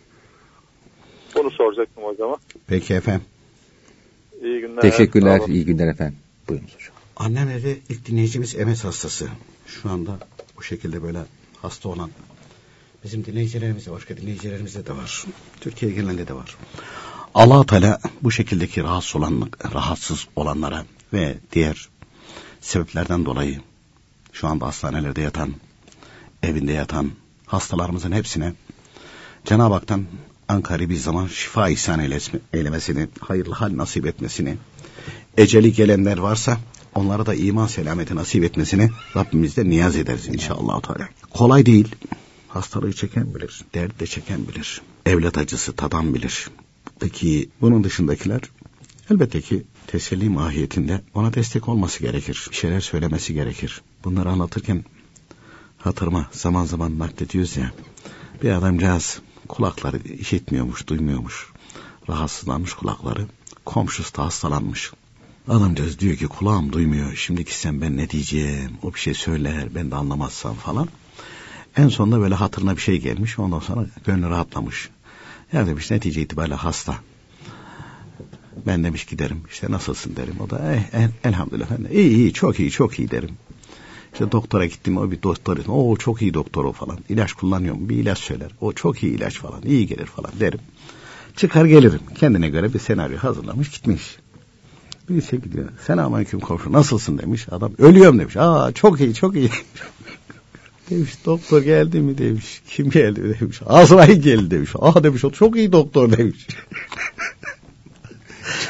Bunu 1.35 1.51
soracaktım 1.51 2.03
hocama. 2.03 2.37
Peki 2.67 2.93
efendim. 2.93 3.25
İyi 4.43 4.61
günler. 4.61 4.81
Teşekkürler. 4.81 5.37
Sağ 5.37 5.43
olun. 5.43 5.53
iyi 5.53 5.65
günler 5.65 5.87
efendim. 5.87 6.17
Buyurunuz 6.49 6.75
hocam. 6.75 6.93
Annem 7.17 7.49
evi 7.49 7.81
ilk 7.89 8.05
dinleyicimiz 8.05 8.55
MS 8.55 8.83
hastası. 8.83 9.27
Şu 9.67 9.89
anda 9.89 10.19
bu 10.57 10.63
şekilde 10.63 11.03
böyle 11.03 11.19
hasta 11.61 11.89
olan 11.89 12.09
bizim 13.03 13.25
dinleyicilerimizde 13.25 13.91
başka 13.91 14.17
dinleyicilerimizde 14.17 14.85
de 14.85 14.97
var. 14.97 15.25
Türkiye 15.61 15.91
genelinde 15.91 16.27
de 16.27 16.33
var. 16.33 16.55
allah 17.33 17.65
Teala 17.65 17.99
bu 18.21 18.31
şekildeki 18.31 18.83
rahatsız, 18.83 19.15
olan, 19.15 19.51
rahatsız 19.73 20.27
olanlara 20.35 20.85
ve 21.13 21.37
diğer 21.51 21.89
sebeplerden 22.61 23.25
dolayı 23.25 23.61
şu 24.33 24.47
anda 24.47 24.67
hastanelerde 24.67 25.21
yatan, 25.21 25.53
evinde 26.43 26.71
yatan 26.71 27.11
hastalarımızın 27.45 28.11
hepsine 28.11 28.53
Cenab-ı 29.45 29.73
Hak'tan 29.73 30.05
Ankara 30.47 30.89
bir 30.89 30.95
zaman 30.95 31.27
şifa 31.27 31.69
ihsan 31.69 31.99
eylemesini, 32.53 33.07
hayırlı 33.19 33.53
hal 33.53 33.77
nasip 33.77 34.05
etmesini, 34.05 34.57
eceli 35.37 35.73
gelenler 35.73 36.17
varsa 36.17 36.57
onlara 36.95 37.25
da 37.25 37.35
iman 37.35 37.67
selameti 37.67 38.15
nasip 38.15 38.43
etmesini 38.43 38.89
Rabbimizde 39.15 39.69
niyaz 39.69 39.95
ederiz 39.95 40.27
inşallah. 40.27 40.81
Teala. 40.81 41.09
Kolay 41.33 41.65
değil. 41.65 41.95
Hastalığı 42.47 42.93
çeken 42.93 43.35
bilir, 43.35 43.61
dert 43.73 43.99
de 43.99 44.07
çeken 44.07 44.47
bilir. 44.47 44.81
Evlat 45.05 45.37
acısı 45.37 45.73
tadan 45.73 46.13
bilir. 46.13 46.49
Peki 46.99 47.49
bunun 47.61 47.83
dışındakiler 47.83 48.41
elbette 49.11 49.41
ki 49.41 49.63
teselli 49.87 50.29
mahiyetinde 50.29 51.01
ona 51.13 51.33
destek 51.33 51.69
olması 51.69 51.99
gerekir. 51.99 52.47
Bir 52.51 52.55
şeyler 52.55 52.79
söylemesi 52.79 53.33
gerekir. 53.33 53.81
Bunları 54.03 54.29
anlatırken 54.29 54.85
hatırıma 55.77 56.29
zaman 56.31 56.65
zaman 56.65 56.99
naklediyoruz 56.99 57.57
ya. 57.57 57.71
Bir 58.43 58.49
adamcağız 58.49 59.21
kulakları 59.47 59.97
işitmiyormuş, 59.97 60.87
duymuyormuş. 60.87 61.51
Rahatsızlanmış 62.09 62.73
kulakları. 62.73 63.27
Komşusu 63.65 64.15
da 64.15 64.25
hastalanmış. 64.25 64.91
Adamcağız 65.47 65.99
diyor 65.99 66.15
ki 66.15 66.27
kulağım 66.27 66.73
duymuyor. 66.73 67.15
Şimdi 67.15 67.45
sen 67.47 67.81
ben 67.81 67.97
ne 67.97 68.09
diyeceğim? 68.09 68.71
O 68.83 68.93
bir 68.93 68.99
şey 68.99 69.13
söyler 69.13 69.75
ben 69.75 69.91
de 69.91 69.95
anlamazsam 69.95 70.55
falan. 70.55 70.87
En 71.77 71.87
sonunda 71.87 72.19
böyle 72.19 72.35
hatırına 72.35 72.75
bir 72.75 72.81
şey 72.81 72.97
gelmiş. 73.01 73.39
Ondan 73.39 73.59
sonra 73.59 73.85
gönlü 74.05 74.29
rahatlamış. 74.29 74.89
Ya 75.53 75.67
demiş 75.67 75.91
netice 75.91 76.21
itibariyle 76.21 76.55
hasta. 76.55 76.95
Ben 78.65 78.83
demiş 78.83 79.05
giderim. 79.05 79.43
İşte 79.51 79.71
nasılsın 79.71 80.15
derim. 80.15 80.35
O 80.39 80.49
da 80.49 80.73
eh, 80.73 80.83
eh, 80.93 81.09
elhamdülillah. 81.23 81.91
İyi 81.91 82.09
iyi 82.09 82.33
çok 82.33 82.59
iyi 82.59 82.71
çok 82.71 82.99
iyi 82.99 83.11
derim. 83.11 83.37
İşte 84.13 84.31
doktora 84.31 84.65
gittim 84.65 84.97
o 84.97 85.11
bir 85.11 85.21
doktor. 85.23 85.57
O 85.67 85.97
çok 85.97 86.21
iyi 86.21 86.33
doktor 86.33 86.65
o 86.65 86.71
falan. 86.71 86.97
İlaç 87.09 87.33
kullanıyor 87.33 87.75
mu? 87.75 87.89
Bir 87.89 87.95
ilaç 87.95 88.17
söyler. 88.17 88.51
O 88.61 88.73
çok 88.73 89.03
iyi 89.03 89.15
ilaç 89.15 89.39
falan. 89.39 89.61
iyi 89.65 89.87
gelir 89.87 90.05
falan 90.05 90.31
derim. 90.39 90.59
Çıkar 91.35 91.65
gelirim. 91.65 91.99
Kendine 92.15 92.49
göre 92.49 92.73
bir 92.73 92.79
senaryo 92.79 93.17
hazırlamış 93.17 93.69
gitmiş. 93.69 94.17
Bir 95.09 95.21
şey 95.21 95.39
gidiyor. 95.39 95.69
Selamünaleyküm 95.87 96.39
komşu 96.39 96.71
nasılsın 96.71 97.17
demiş. 97.17 97.47
Adam 97.51 97.71
ölüyorum 97.77 98.19
demiş. 98.19 98.37
Aa 98.37 98.71
çok 98.71 99.01
iyi 99.01 99.13
çok 99.13 99.35
iyi. 99.35 99.49
demiş 100.89 101.25
doktor 101.25 101.61
geldi 101.61 101.99
mi 101.99 102.17
demiş. 102.17 102.61
Kim 102.67 102.89
geldi 102.89 103.37
demiş. 103.39 103.61
Azrail 103.65 104.21
geldi 104.21 104.51
demiş. 104.51 104.71
Aa 104.79 105.03
demiş 105.03 105.25
o 105.25 105.31
çok 105.31 105.55
iyi 105.55 105.71
doktor 105.71 106.17
demiş. 106.17 106.47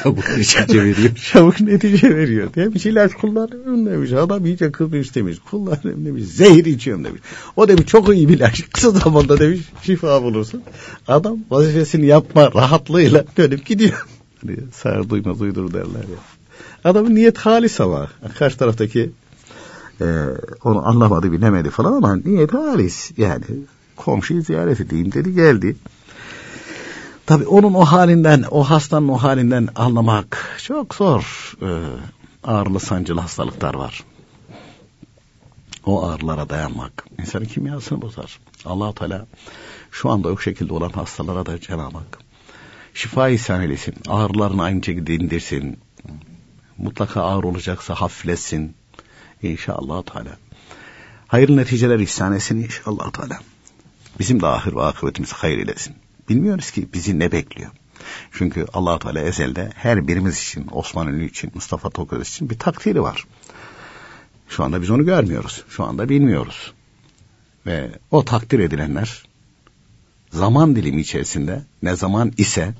Çabuk 0.02 0.28
netice 0.28 0.84
veriyor. 0.84 1.14
Çabuk 1.32 1.60
netice 1.60 2.16
veriyor. 2.16 2.54
Demiş 2.54 2.86
ilaç 2.86 3.14
kullanıyorum 3.14 3.86
demiş. 3.86 4.12
Adam 4.12 4.46
iyice 4.46 4.72
kızmış 4.72 5.14
demiş. 5.14 5.38
Kullanıyorum 5.50 6.04
demiş. 6.04 6.24
Zehir 6.24 6.64
içiyorum 6.64 7.04
demiş. 7.04 7.20
O 7.56 7.68
demiş 7.68 7.86
çok 7.86 8.14
iyi 8.14 8.28
bir 8.28 8.36
ilaç. 8.36 8.70
Kısa 8.72 8.90
zamanda 8.90 9.38
demiş 9.40 9.60
şifa 9.82 10.22
bulursun. 10.22 10.62
Adam 11.08 11.38
vazifesini 11.50 12.06
yapma 12.06 12.52
rahatlığıyla 12.54 13.24
dönüp 13.36 13.66
gidiyor. 13.66 14.06
Hani 14.46 14.56
sağır 14.72 15.08
duymaz 15.08 15.40
uydur 15.40 15.72
derler 15.72 15.84
ya. 15.94 16.18
Adamın 16.84 17.14
niyet 17.14 17.38
halis 17.38 17.80
ama. 17.80 18.08
Karşı 18.38 18.58
taraftaki 18.58 19.10
e, 20.00 20.06
onu 20.64 20.88
anlamadı 20.88 21.32
bilemedi 21.32 21.70
falan 21.70 21.92
ama 21.92 22.16
niyet 22.16 22.54
halis. 22.54 23.10
Yani 23.16 23.44
komşuyu 23.96 24.42
ziyaret 24.42 24.80
edeyim 24.80 25.12
dedi 25.12 25.34
geldi. 25.34 25.76
Tabii 27.26 27.46
onun 27.46 27.74
o 27.74 27.84
halinden, 27.84 28.44
o 28.50 28.64
hastanın 28.64 29.08
o 29.08 29.16
halinden 29.16 29.68
anlamak 29.74 30.58
çok 30.62 30.94
zor. 30.94 31.52
Ee, 31.62 31.66
ağırlı 32.44 32.80
sancılı 32.80 33.20
hastalıklar 33.20 33.74
var. 33.74 34.04
O 35.86 36.06
ağrılara 36.06 36.48
dayanmak 36.48 37.06
insanın 37.18 37.44
kimyasını 37.44 38.02
bozar. 38.02 38.40
allah 38.64 38.94
Teala 38.94 39.26
şu 39.90 40.10
anda 40.10 40.28
o 40.28 40.38
şekilde 40.38 40.72
olan 40.72 40.90
hastalara 40.90 41.46
da 41.46 41.60
Cenab-ı 41.60 41.98
Hak 41.98 42.18
şifa 42.94 43.28
ihsan 43.28 43.62
eylesin. 43.62 43.94
Ağrılarını 44.08 44.62
aynı 44.62 44.84
şekilde 44.84 45.14
indirsin. 45.14 45.78
Mutlaka 46.78 47.22
ağır 47.22 47.44
olacaksa 47.44 47.94
hafifletsin. 47.94 48.76
İnşallah 49.42 50.02
Teala. 50.02 50.36
Hayırlı 51.28 51.56
neticeler 51.56 51.98
ihsan 51.98 52.32
etsin 52.32 52.56
inşallah 52.56 53.10
Teala. 53.10 53.38
Bizim 54.18 54.42
de 54.42 54.46
ahir 54.46 54.74
ve 54.74 54.82
akıbetimizi 54.82 55.34
hayır 55.34 55.58
eylesin. 55.58 56.03
Bilmiyoruz 56.28 56.70
ki 56.70 56.88
bizi 56.94 57.18
ne 57.18 57.32
bekliyor. 57.32 57.70
Çünkü 58.32 58.66
allah 58.72 58.98
Teala 58.98 59.20
ezelde 59.20 59.70
her 59.74 60.08
birimiz 60.08 60.38
için, 60.38 60.66
Osman 60.72 61.08
Ünlü 61.08 61.26
için, 61.26 61.50
Mustafa 61.54 61.90
Toköz 61.90 62.28
için 62.28 62.50
bir 62.50 62.58
takdiri 62.58 63.02
var. 63.02 63.24
Şu 64.48 64.64
anda 64.64 64.82
biz 64.82 64.90
onu 64.90 65.04
görmüyoruz. 65.04 65.64
Şu 65.68 65.84
anda 65.84 66.08
bilmiyoruz. 66.08 66.72
Ve 67.66 67.90
o 68.10 68.24
takdir 68.24 68.58
edilenler 68.58 69.22
zaman 70.30 70.76
dilimi 70.76 71.00
içerisinde 71.00 71.62
ne 71.82 71.96
zaman 71.96 72.32
ise 72.36 72.74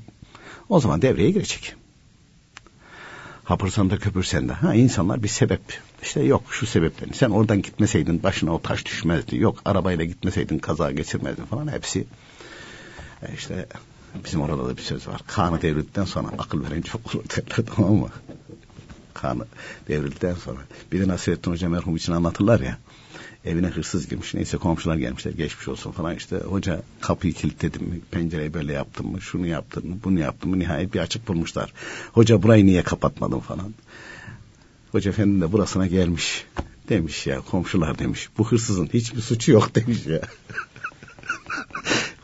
o 0.69 0.79
zaman 0.79 1.01
devreye 1.01 1.31
girecek. 1.31 1.75
Hapırsan 3.43 3.89
da 3.89 3.97
köpürsen 3.97 4.49
de. 4.49 4.53
Ha 4.53 4.73
insanlar 4.73 5.23
bir 5.23 5.27
sebep. 5.27 5.61
İşte 6.01 6.23
yok 6.23 6.43
şu 6.49 6.65
sebepten. 6.65 7.09
Sen 7.13 7.29
oradan 7.29 7.61
gitmeseydin 7.61 8.23
başına 8.23 8.53
o 8.53 8.61
taş 8.61 8.85
düşmezdi. 8.85 9.37
Yok 9.37 9.61
arabayla 9.65 10.05
gitmeseydin 10.05 10.59
kaza 10.59 10.91
geçirmezdin 10.91 11.45
falan 11.45 11.71
hepsi 11.71 12.05
işte 13.35 13.67
bizim 14.25 14.41
orada 14.41 14.67
da 14.67 14.77
bir 14.77 14.81
söz 14.81 15.07
var. 15.07 15.21
Kanı 15.27 15.61
devrildikten 15.61 16.05
sonra 16.05 16.27
akıl 16.37 16.63
veren 16.63 16.81
çok 16.81 17.01
olur 17.15 17.23
derler 17.29 17.65
tamam 17.75 17.93
mı? 17.93 18.09
Kanı 19.13 19.45
devrildikten 19.87 20.33
sonra. 20.33 20.59
Bir 20.91 20.99
de 20.99 21.07
Nasrettin 21.07 21.51
Hoca 21.51 21.69
merhum 21.69 21.95
için 21.95 22.13
anlatırlar 22.13 22.59
ya. 22.59 22.77
Evine 23.45 23.67
hırsız 23.67 24.09
girmiş. 24.09 24.33
Neyse 24.33 24.57
komşular 24.57 24.95
gelmişler. 24.95 25.31
Geçmiş 25.31 25.67
olsun 25.67 25.91
falan 25.91 26.15
işte. 26.15 26.37
Hoca 26.37 26.81
kapıyı 27.01 27.33
kilitledim 27.33 27.83
mi? 27.83 27.99
Pencereyi 28.11 28.53
böyle 28.53 28.73
yaptım 28.73 29.11
mı? 29.11 29.21
Şunu 29.21 29.47
yaptım 29.47 29.89
mı? 29.89 29.95
Bunu 30.03 30.19
yaptım 30.19 30.49
mı? 30.49 30.59
Nihayet 30.59 30.93
bir 30.93 30.99
açık 30.99 31.27
bulmuşlar. 31.27 31.73
Hoca 32.13 32.43
burayı 32.43 32.65
niye 32.65 32.83
kapatmadın 32.83 33.39
falan. 33.39 33.73
Hoca 34.91 35.11
efendi 35.11 35.41
de 35.41 35.51
burasına 35.51 35.87
gelmiş. 35.87 36.45
Demiş 36.89 37.27
ya 37.27 37.41
komşular 37.41 37.99
demiş. 37.99 38.29
Bu 38.37 38.51
hırsızın 38.51 38.89
hiçbir 38.93 39.21
suçu 39.21 39.51
yok 39.51 39.75
demiş 39.75 40.05
ya. 40.05 40.21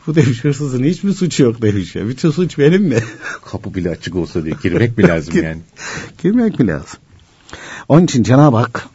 Bu 0.06 0.14
demiş 0.14 0.44
hırsızın 0.44 0.84
hiçbir 0.84 1.12
suçu 1.12 1.42
yok 1.42 1.62
demiş 1.62 1.94
ya. 1.94 2.08
Bütün 2.08 2.30
suç 2.30 2.58
benim 2.58 2.82
mi? 2.82 2.98
Kapı 3.44 3.74
bile 3.74 3.90
açık 3.90 4.16
olsa 4.16 4.44
diye 4.44 4.54
girmek 4.62 4.98
mi 4.98 5.08
lazım 5.08 5.36
yani? 5.44 5.60
girmek 6.22 6.58
mi 6.58 6.66
lazım? 6.66 7.00
Onun 7.88 8.04
için 8.04 8.22
Cenab-ı 8.22 8.56
Hak 8.56 8.88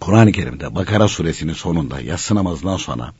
Kur'an-ı 0.00 0.32
Kerim'de 0.32 0.74
Bakara 0.74 1.08
suresinin 1.08 1.52
sonunda 1.52 2.00
yatsı 2.00 2.34
namazından 2.34 2.76
sonra 2.76 3.12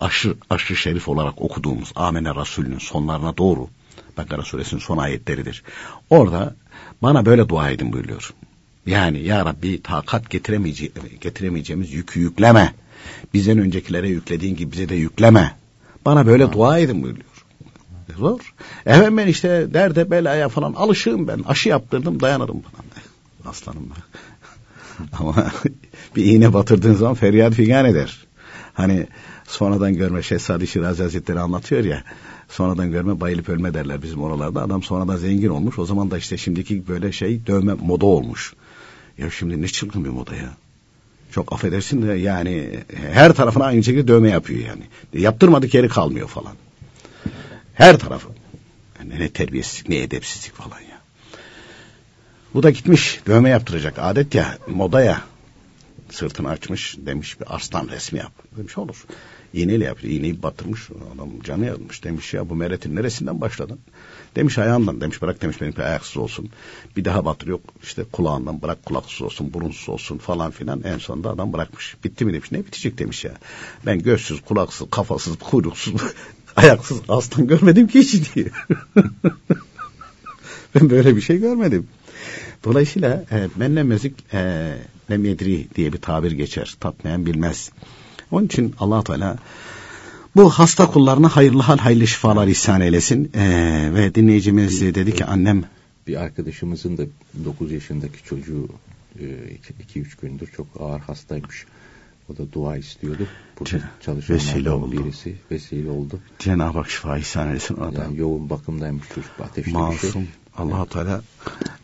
aşı, 0.00 0.34
aşı 0.50 0.76
şerif 0.76 1.08
olarak 1.08 1.42
okuduğumuz 1.42 1.92
Amene 1.94 2.34
Resulü'nün 2.34 2.78
sonlarına 2.78 3.36
doğru 3.36 3.68
Bakara 4.16 4.42
suresinin 4.42 4.80
son 4.80 4.98
ayetleridir. 4.98 5.62
Orada 6.10 6.54
bana 7.02 7.26
böyle 7.26 7.48
dua 7.48 7.70
edin 7.70 7.92
buyuruyor. 7.92 8.32
Yani 8.86 9.22
ya 9.22 9.44
Rabbi 9.44 9.82
takat 9.82 10.30
getiremeyece 10.30 10.90
getiremeyeceğimiz 11.20 11.92
yükü 11.92 12.20
yükleme. 12.20 12.74
Bizden 13.34 13.58
öncekilere 13.58 14.08
yüklediğin 14.08 14.56
gibi 14.56 14.72
bize 14.72 14.88
de 14.88 14.94
yükleme. 14.94 15.61
Bana 16.04 16.26
böyle 16.26 16.52
dua 16.52 16.78
edin 16.78 17.02
buyuruyor. 17.02 17.26
Zor. 18.18 18.54
Efendim 18.86 19.16
ben 19.16 19.26
işte 19.26 19.74
derde 19.74 20.10
belaya 20.10 20.48
falan 20.48 20.72
alışığım 20.72 21.28
ben. 21.28 21.40
Aşı 21.48 21.68
yaptırdım 21.68 22.20
dayanırım 22.20 22.60
falan. 22.60 22.84
Aslanım 23.50 23.90
ben. 23.90 24.02
Ama 25.18 25.34
bir 26.16 26.24
iğne 26.24 26.54
batırdığın 26.54 26.94
zaman 26.94 27.14
feryat 27.14 27.54
figan 27.54 27.84
eder. 27.84 28.26
Hani 28.74 29.06
sonradan 29.44 29.94
görme 29.94 30.22
Şehzade 30.22 30.66
Şirazi 30.66 31.02
Hazretleri 31.02 31.40
anlatıyor 31.40 31.84
ya. 31.84 32.04
Sonradan 32.48 32.90
görme 32.90 33.20
bayılıp 33.20 33.48
ölme 33.48 33.74
derler 33.74 34.02
bizim 34.02 34.22
oralarda. 34.22 34.62
Adam 34.62 34.82
sonradan 34.82 35.16
zengin 35.16 35.48
olmuş. 35.48 35.78
O 35.78 35.86
zaman 35.86 36.10
da 36.10 36.18
işte 36.18 36.36
şimdiki 36.36 36.88
böyle 36.88 37.12
şey 37.12 37.46
dövme 37.46 37.74
moda 37.74 38.06
olmuş. 38.06 38.54
Ya 39.18 39.30
şimdi 39.30 39.62
ne 39.62 39.68
çılgın 39.68 40.04
bir 40.04 40.10
moda 40.10 40.34
ya. 40.34 40.50
Çok 41.32 41.52
affedersin 41.52 42.02
de 42.02 42.12
yani 42.12 42.80
her 43.12 43.32
tarafına 43.32 43.64
aynı 43.64 43.84
şekilde 43.84 44.08
dövme 44.08 44.30
yapıyor 44.30 44.60
yani. 44.60 44.82
Yaptırmadık 45.22 45.74
yeri 45.74 45.88
kalmıyor 45.88 46.28
falan. 46.28 46.52
Her 47.74 47.98
tarafı. 47.98 48.28
Yani 48.98 49.20
ne 49.20 49.28
terbiyesizlik 49.28 49.88
ne 49.88 49.98
edepsizlik 49.98 50.54
falan 50.54 50.80
ya. 50.80 51.00
Bu 52.54 52.62
da 52.62 52.70
gitmiş 52.70 53.20
dövme 53.26 53.50
yaptıracak 53.50 53.94
adet 53.98 54.34
ya 54.34 54.58
moda 54.66 55.02
ya. 55.02 55.22
sırtını 56.10 56.48
açmış 56.48 56.96
demiş 56.98 57.40
bir 57.40 57.54
arslan 57.54 57.88
resmi 57.88 58.18
yap. 58.18 58.32
Demiş 58.56 58.78
olur. 58.78 59.04
İğneyle 59.52 59.84
yapıyor. 59.84 60.12
İğneyi 60.12 60.42
batırmış. 60.42 60.88
Adam 61.14 61.42
canı 61.42 61.66
yazmış. 61.66 62.04
Demiş 62.04 62.34
ya 62.34 62.48
bu 62.48 62.54
meretin 62.54 62.96
neresinden 62.96 63.40
başladın? 63.40 63.78
Demiş 64.36 64.58
ayağından. 64.58 65.00
Demiş 65.00 65.22
bırak 65.22 65.42
demiş 65.42 65.60
benimki 65.60 65.82
ayaksız 65.82 66.16
olsun. 66.16 66.48
Bir 66.96 67.04
daha 67.04 67.24
batır 67.24 67.46
yok. 67.46 67.60
işte 67.82 68.04
kulağından 68.12 68.62
bırak 68.62 68.84
kulaksız 68.84 69.22
olsun, 69.22 69.52
burunsuz 69.54 69.88
olsun 69.88 70.18
falan 70.18 70.50
filan. 70.50 70.82
En 70.82 70.98
sonunda 70.98 71.30
adam 71.30 71.52
bırakmış. 71.52 71.96
Bitti 72.04 72.24
mi 72.24 72.32
demiş. 72.32 72.52
Ne 72.52 72.58
bitecek 72.58 72.98
demiş 72.98 73.24
ya. 73.24 73.32
Ben 73.86 73.98
gözsüz, 73.98 74.40
kulaksız, 74.40 74.90
kafasız, 74.90 75.36
kuyruksuz, 75.38 76.02
ayaksız 76.56 77.00
aslan 77.08 77.46
görmedim 77.46 77.86
ki 77.86 78.00
hiç 78.00 78.34
diye. 78.34 78.46
ben 80.74 80.90
böyle 80.90 81.16
bir 81.16 81.20
şey 81.20 81.38
görmedim. 81.38 81.88
Dolayısıyla 82.64 83.24
e, 83.32 83.48
menle 83.56 83.82
müzik 83.82 84.34
e, 84.34 84.72
lem 85.10 85.24
yedri 85.24 85.66
diye 85.74 85.92
bir 85.92 86.00
tabir 86.00 86.32
geçer. 86.32 86.76
Tatmayan 86.80 87.26
bilmez. 87.26 87.70
Onun 88.32 88.46
için 88.46 88.74
allah 88.78 89.04
Teala 89.04 89.36
bu 90.36 90.50
hasta 90.50 90.86
kullarına 90.86 91.28
hayırlı 91.28 91.62
hal 91.62 91.78
hayırlı 91.78 92.06
şifalar 92.06 92.46
ihsan 92.46 92.80
eylesin. 92.80 93.30
Ee, 93.34 93.90
ve 93.94 94.14
dinleyicimiz 94.14 94.80
dedi 94.80 95.14
ki 95.14 95.24
annem 95.24 95.64
bir 96.06 96.16
arkadaşımızın 96.16 96.96
da 96.96 97.02
9 97.44 97.72
yaşındaki 97.72 98.24
çocuğu 98.24 98.68
2-3 99.18 99.98
e, 99.98 100.04
gündür 100.22 100.46
çok 100.46 100.66
ağır 100.80 101.00
hastaymış. 101.00 101.66
O 102.30 102.36
da 102.36 102.52
dua 102.52 102.76
istiyordu. 102.76 103.26
Burada 103.60 103.84
çalışan 104.00 104.36
vesile 104.36 104.70
oldu. 104.70 104.92
birisi 104.92 105.36
vesile 105.50 105.90
oldu. 105.90 106.20
Cenab-ı 106.38 106.78
Hak 106.78 106.90
şifa 106.90 107.18
ihsan 107.18 107.48
eylesin 107.48 107.74
ona 107.74 108.02
yani 108.02 108.18
yoğun 108.18 108.50
bakımdaymış 108.50 109.08
çocuk. 109.08 109.30
Ateşli 109.40 109.72
Masum. 109.72 110.08
bir 110.08 110.12
şey. 110.12 110.34
allah 110.56 110.86
Teala 110.86 111.22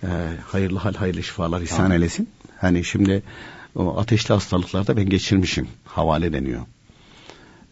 e, 0.03 0.09
hayırlı 0.47 0.79
hal 0.79 0.95
hayırlı 0.95 1.23
şifalar 1.23 1.61
ihsan 1.61 1.91
eylesin. 1.91 2.29
Hani 2.57 2.85
şimdi 2.85 3.23
ateşli 3.79 4.35
hastalıklarda 4.35 4.97
ben 4.97 5.09
geçirmişim. 5.09 5.69
Havale 5.85 6.33
deniyor. 6.33 6.63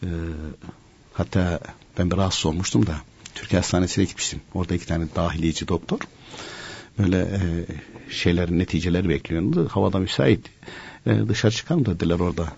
Ee, 0.02 0.06
hatta 1.12 1.60
ben 1.98 2.10
bir 2.10 2.16
rahatsız 2.16 2.46
olmuştum 2.46 2.86
da 2.86 2.96
Türkiye 3.34 3.60
Hastanesi'ne 3.60 4.04
gitmiştim. 4.04 4.40
Orada 4.54 4.74
iki 4.74 4.86
tane 4.86 5.06
dahiliyeci 5.16 5.68
doktor. 5.68 5.98
Böyle 6.98 7.20
e, 7.20 7.40
şeylerin 8.10 8.58
neticeleri 8.58 9.08
bekliyordu. 9.08 9.68
Havada 9.70 9.98
müsait. 9.98 10.46
E, 11.06 11.28
dışarı 11.28 11.52
çıkalım 11.52 11.86
dediler 11.86 12.20
orada. 12.20 12.52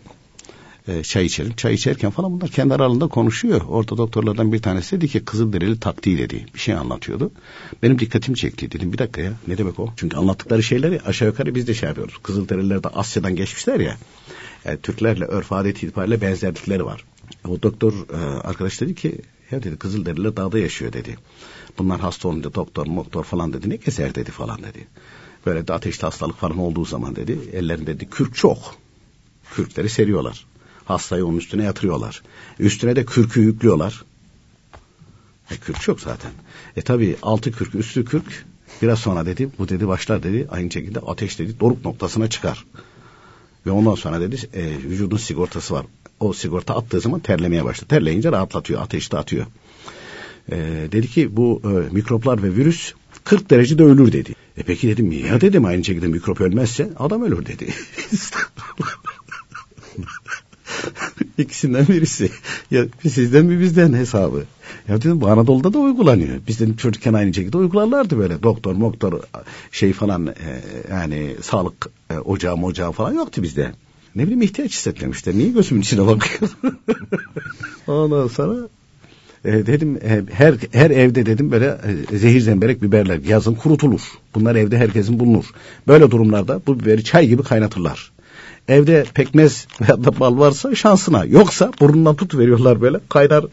E, 0.88 1.02
çay 1.02 1.26
içelim. 1.26 1.52
Çay 1.56 1.74
içerken 1.74 2.10
falan 2.10 2.32
bunlar 2.32 2.50
kendi 2.50 2.74
aralarında 2.74 3.08
konuşuyor. 3.08 3.60
Orada 3.68 3.96
doktorlardan 3.96 4.52
bir 4.52 4.62
tanesi 4.62 4.96
dedi 4.96 5.08
ki 5.08 5.24
Kızılderili 5.24 5.80
taktiği 5.80 6.18
dedi. 6.18 6.46
Bir 6.54 6.58
şey 6.58 6.74
anlatıyordu. 6.74 7.30
Benim 7.82 7.98
dikkatimi 7.98 8.36
çekti. 8.36 8.72
Dedim 8.72 8.92
bir 8.92 8.98
dakika 8.98 9.20
ya 9.20 9.32
ne 9.48 9.58
demek 9.58 9.80
o? 9.80 9.92
Çünkü 9.96 10.16
anlattıkları 10.16 10.62
şeyleri 10.62 11.00
aşağı 11.00 11.28
yukarı 11.28 11.54
biz 11.54 11.66
de 11.66 11.74
şey 11.74 11.88
yapıyoruz. 11.88 12.14
Kızılderililer 12.22 12.82
de 12.82 12.88
Asya'dan 12.88 13.36
geçmişler 13.36 13.80
ya. 13.80 13.96
Yani 14.64 14.78
Türklerle 14.82 15.24
örf 15.24 15.52
adet 15.52 15.82
itibariyle 15.82 16.20
benzerlikleri 16.20 16.84
var. 16.84 17.04
O 17.48 17.62
doktor 17.62 17.92
e, 17.92 18.40
arkadaş 18.40 18.80
dedi 18.80 18.94
ki 18.94 19.18
ya 19.50 19.62
dedi 19.62 19.76
Kızılderililer 19.76 20.36
dağda 20.36 20.58
yaşıyor 20.58 20.92
dedi. 20.92 21.16
Bunlar 21.78 22.00
hasta 22.00 22.28
olunca 22.28 22.54
doktor 22.54 22.86
doktor 22.86 23.24
falan 23.24 23.52
dedi 23.52 23.70
ne 23.70 23.76
keser 23.76 24.14
dedi 24.14 24.30
falan 24.30 24.62
dedi. 24.62 24.86
Böyle 25.46 25.68
de 25.68 25.72
ateşli 25.72 26.02
hastalık 26.02 26.36
falan 26.36 26.58
olduğu 26.58 26.84
zaman 26.84 27.16
dedi 27.16 27.38
ellerinde 27.52 27.86
dedi 27.86 28.10
kürk 28.10 28.34
çok. 28.34 28.74
Kürkleri 29.50 29.88
seriyorlar. 29.88 30.46
Hastayı 30.88 31.26
onun 31.26 31.36
üstüne 31.36 31.64
yatırıyorlar. 31.64 32.22
Üstüne 32.58 32.96
de 32.96 33.04
kürkü 33.04 33.40
yüklüyorlar. 33.40 34.04
E 35.50 35.56
kürk 35.56 35.80
çok 35.80 36.00
zaten. 36.00 36.30
E 36.76 36.82
tabi 36.82 37.16
altı 37.22 37.52
kürk 37.52 37.74
üstü 37.74 38.04
kürk 38.04 38.46
biraz 38.82 38.98
sonra 38.98 39.26
dedi 39.26 39.48
bu 39.58 39.68
dedi 39.68 39.88
başlar 39.88 40.22
dedi 40.22 40.46
aynı 40.50 40.70
şekilde 40.70 40.98
ateş 40.98 41.38
dedi 41.38 41.60
doruk 41.60 41.84
noktasına 41.84 42.28
çıkar. 42.28 42.64
Ve 43.66 43.70
ondan 43.70 43.94
sonra 43.94 44.20
dedi 44.20 44.36
e, 44.54 44.62
vücudun 44.64 45.16
sigortası 45.16 45.74
var. 45.74 45.86
O 46.20 46.32
sigorta 46.32 46.76
attığı 46.76 47.00
zaman 47.00 47.20
terlemeye 47.20 47.64
başladı. 47.64 47.88
Terleyince 47.88 48.32
rahatlatıyor, 48.32 48.82
ateşte 48.82 49.18
atıyor. 49.18 49.46
E, 50.52 50.56
dedi 50.92 51.08
ki 51.08 51.36
bu 51.36 51.62
e, 51.64 51.94
mikroplar 51.94 52.42
ve 52.42 52.56
virüs 52.56 52.92
40 53.24 53.50
derecede 53.50 53.82
ölür 53.82 54.12
dedi. 54.12 54.34
E 54.56 54.62
peki 54.62 54.88
dedim 54.88 55.12
ya 55.12 55.40
dedim 55.40 55.64
aynı 55.64 55.84
şekilde 55.84 56.06
mikrop 56.06 56.40
ölmezse 56.40 56.90
adam 56.98 57.22
ölür 57.22 57.46
dedi. 57.46 57.74
İkisinden 61.38 61.88
birisi. 61.88 62.30
Ya 62.70 62.86
sizden 63.08 63.46
mi 63.46 63.60
bizden 63.60 63.92
hesabı. 63.92 64.44
Ya 64.88 64.96
dedim 64.96 65.20
bu 65.20 65.28
Anadolu'da 65.28 65.72
da 65.72 65.78
uygulanıyor. 65.78 66.38
Biz 66.48 66.60
dedim 66.60 66.76
çocukken 66.76 67.12
aynı 67.12 67.34
şekilde 67.34 67.56
uygularlardı 67.56 68.18
böyle. 68.18 68.42
Doktor, 68.42 68.72
moktor 68.72 69.20
şey 69.72 69.92
falan 69.92 70.26
e, 70.26 70.32
yani 70.90 71.36
sağlık 71.42 71.88
e, 72.10 72.18
ocağı 72.18 72.56
mocağı 72.56 72.92
falan 72.92 73.14
yoktu 73.14 73.42
bizde. 73.42 73.72
Ne 74.14 74.22
bileyim 74.22 74.42
ihtiyaç 74.42 74.72
hissetmemişler. 74.72 75.34
Niye 75.34 75.48
gözümün 75.48 75.82
içine 75.82 76.06
bakıyorsun? 76.06 76.58
Ondan 77.86 78.26
sonra 78.28 78.68
e, 79.44 79.66
dedim 79.66 79.96
e, 79.96 80.22
her 80.32 80.54
her 80.72 80.90
evde 80.90 81.26
dedim 81.26 81.50
böyle 81.50 81.78
e, 82.12 82.18
zehir 82.18 82.40
zemberek 82.40 82.82
biberler 82.82 83.18
yazın 83.18 83.54
kurutulur. 83.54 84.00
Bunlar 84.34 84.56
evde 84.56 84.78
herkesin 84.78 85.18
bulunur. 85.20 85.44
Böyle 85.88 86.10
durumlarda 86.10 86.60
bu 86.66 86.80
biberi 86.80 87.04
çay 87.04 87.28
gibi 87.28 87.42
kaynatırlar. 87.42 88.12
Evde 88.68 89.04
pekmez 89.14 89.66
veya 89.80 90.04
da 90.04 90.20
bal 90.20 90.38
varsa 90.38 90.74
şansına. 90.74 91.24
Yoksa 91.24 91.72
burnundan 91.80 92.16
tut 92.16 92.34
veriyorlar 92.34 92.80
böyle. 92.80 93.00
Kaynar 93.08 93.44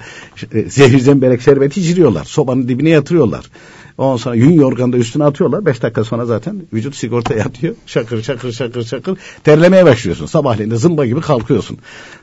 e, 0.53 0.69
zehir 0.69 0.99
zemberek 0.99 1.41
şerbeti 1.41 1.81
içiriyorlar. 1.81 2.23
Sobanın 2.23 2.67
dibine 2.67 2.89
yatırıyorlar. 2.89 3.45
Ondan 3.97 4.17
sonra 4.17 4.35
yün 4.35 4.51
yorganı 4.51 4.93
da 4.93 4.97
üstüne 4.97 5.23
atıyorlar. 5.23 5.65
Beş 5.65 5.81
dakika 5.81 6.03
sonra 6.03 6.25
zaten 6.25 6.61
vücut 6.73 6.95
sigorta 6.95 7.33
yatıyor. 7.37 7.75
Şakır 7.85 8.23
şakır 8.23 8.51
şakır 8.51 8.83
şakır. 8.83 9.17
Terlemeye 9.43 9.85
başlıyorsun. 9.85 10.25
Sabahleyin 10.25 10.71
de 10.71 10.75
zımba 10.75 11.05
gibi 11.05 11.21
kalkıyorsun. 11.21 11.77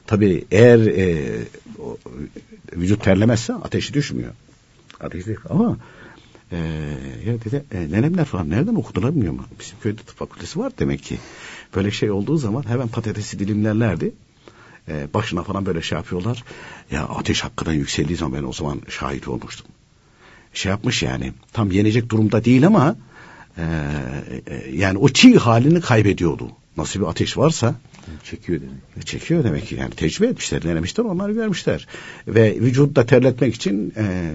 Tabii 0.07 0.45
eğer 0.51 0.79
e, 0.79 1.19
o, 1.79 1.97
vücut 2.77 3.05
terlemezse 3.05 3.55
ateşi 3.55 3.95
düşmüyor. 3.95 4.31
Ateşi 5.01 5.37
ama 5.51 5.77
e, 6.53 6.57
ya 7.27 7.35
dedi, 7.45 7.65
e, 7.73 7.93
nenemler 7.93 8.25
falan 8.25 8.51
nereden 8.51 8.75
okudular 8.75 9.15
bilmiyorum. 9.15 9.45
Bizim 9.61 9.79
köyde 9.83 10.03
tıp 10.03 10.17
fakültesi 10.17 10.59
var 10.59 10.73
demek 10.79 11.03
ki. 11.03 11.19
Böyle 11.77 11.91
şey 11.91 12.11
olduğu 12.11 12.37
zaman 12.37 12.65
hemen 12.69 12.89
patatesi 12.89 13.39
dilimlerlerdi. 13.39 14.13
E, 14.89 15.07
başına 15.15 15.43
falan 15.43 15.67
böyle 15.67 15.83
şey 15.83 15.99
yapıyorlar. 15.99 16.45
Ya 16.91 17.05
ateş 17.05 17.45
hakikaten 17.45 17.73
yükseldiği 17.73 18.17
zaman 18.17 18.43
ben 18.43 18.49
o 18.49 18.53
zaman 18.53 18.81
şahit 18.89 19.29
olmuştum. 19.29 19.67
Şey 20.55 20.71
yapmış 20.71 21.03
yani 21.03 21.33
tam 21.53 21.71
yenecek 21.71 22.11
durumda 22.11 22.45
değil 22.45 22.67
ama 22.67 22.97
e, 23.59 23.63
e, 24.47 24.71
yani 24.73 24.99
o 24.99 25.09
çiğ 25.09 25.39
halini 25.39 25.81
kaybediyordu. 25.81 26.49
Nasıl 26.77 27.01
bir 27.01 27.07
ateş 27.07 27.39
varsa 27.39 27.75
çekiyor 28.25 28.61
demek. 28.61 29.07
Çekiyor 29.07 29.45
demek 29.45 29.67
ki 29.67 29.75
yani 29.75 29.91
tecrübe 29.91 30.27
etmişler, 30.27 30.63
denemişler, 30.63 31.05
onlar 31.05 31.31
görmüşler. 31.31 31.87
Ve 32.29 32.61
vücutta 32.61 33.07
terletmek 33.07 33.55
için 33.55 33.95
e, 33.97 34.33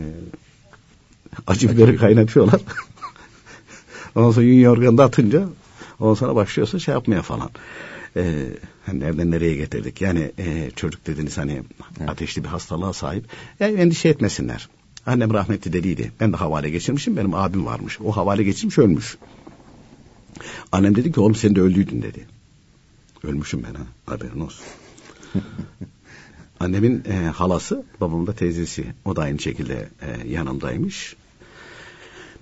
acı 1.48 1.70
biberi 1.70 1.98
kaynatıyorlar. 1.98 2.62
Ondan 4.16 4.32
sonra 4.32 4.46
yün 4.46 4.60
yorganı 4.60 5.04
atınca 5.04 5.48
ondan 6.00 6.14
sonra 6.14 6.36
başlıyorsa 6.36 6.80
şey 6.80 6.94
yapmaya 6.94 7.22
falan. 7.22 7.50
Ee, 8.16 8.46
hani 8.86 9.00
nereden 9.00 9.32
nereye 9.32 9.56
getirdik? 9.56 10.02
Yani 10.02 10.32
e, 10.38 10.72
çocuk 10.76 11.08
dediniz 11.08 11.38
hani 11.38 11.64
evet. 12.00 12.10
ateşli 12.10 12.44
bir 12.44 12.50
hastalığa 12.50 12.94
sahip. 12.94 13.26
Yani 13.60 13.80
endişe 13.80 14.10
etmesinler. 14.10 14.70
Annem 15.06 15.34
rahmetli 15.34 15.74
deliydi. 15.74 16.12
Ben 16.20 16.34
de 16.34 16.38
havale 16.38 16.70
geçirmişim. 16.70 17.18
Benim 17.18 17.34
abim 17.34 17.66
varmış. 17.66 18.02
O 18.02 18.12
havale 18.12 18.44
geçirmiş 18.44 18.78
ölmüş. 18.78 19.18
Annem 20.72 20.96
dedi 20.96 21.12
ki 21.12 21.20
oğlum 21.20 21.36
sen 21.36 21.56
de 21.56 21.62
öldüydün 21.62 22.02
dedi. 22.02 22.26
Ölmüşüm 23.24 23.64
ben 23.64 23.74
ha. 23.74 23.84
Haberin 24.06 24.40
olsun. 24.40 24.66
Annemin 26.60 27.04
e, 27.10 27.14
halası, 27.14 27.86
babamın 28.02 28.28
da 28.28 28.34
teyzesi. 28.34 28.86
O 29.06 29.16
da 29.16 29.22
aynı 29.22 29.40
şekilde 29.40 29.90
e, 30.02 30.28
yanımdaymış. 30.28 31.16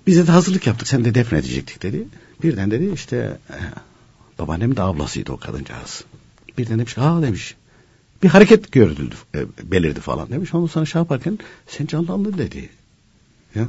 Bize 0.06 0.26
de 0.26 0.32
hazırlık 0.32 0.66
yaptık. 0.66 0.88
Sen 0.88 1.04
de 1.04 1.14
defnedecektik 1.14 1.82
dedi. 1.82 2.04
Birden 2.42 2.70
dedi 2.70 2.90
işte 2.94 3.38
babaannem 4.38 4.76
de 4.76 4.82
ablasıydı 4.82 5.32
o 5.32 5.36
kadıncağız. 5.36 6.04
Birden 6.58 6.78
demiş 6.78 6.98
aa 6.98 7.22
demiş. 7.22 7.54
Bir 8.22 8.28
hareket 8.28 8.72
görüldü, 8.72 9.14
e, 9.34 9.44
belirdi 9.62 10.00
falan 10.00 10.30
demiş. 10.30 10.54
Ondan 10.54 10.66
sonra 10.66 10.86
şey 10.86 10.98
yaparken 10.98 11.38
sen 11.66 11.86
canlandın 11.86 12.38
dedi. 12.38 12.70
Ya 13.54 13.68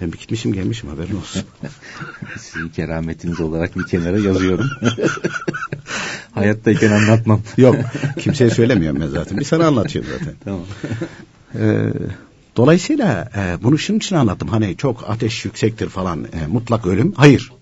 ben 0.00 0.12
bir 0.12 0.18
gitmişim 0.18 0.52
gelmişim 0.52 0.88
haberin 0.90 1.16
olsun. 1.16 1.42
Sizin 2.38 2.68
kerametiniz 2.68 3.40
olarak 3.40 3.76
bir 3.76 3.86
kenara 3.86 4.18
yazıyorum. 4.18 4.70
Hayattayken 6.32 6.90
anlatmam. 6.92 7.42
Yok 7.56 7.76
kimseye 8.18 8.50
söylemiyorum 8.50 9.00
ben 9.00 9.08
zaten. 9.08 9.38
Bir 9.38 9.44
sana 9.44 9.66
anlatıyorum 9.66 10.10
zaten. 10.18 10.34
tamam. 10.44 10.66
Ee, 11.54 11.92
dolayısıyla 12.58 13.30
e, 13.36 13.62
bunu 13.62 13.78
şunun 13.78 13.98
için 13.98 14.16
anlattım. 14.16 14.48
Hani 14.48 14.76
çok 14.76 15.10
ateş 15.10 15.44
yüksektir 15.44 15.88
falan 15.88 16.24
e, 16.24 16.46
mutlak 16.46 16.86
ölüm. 16.86 17.12
Hayır. 17.16 17.52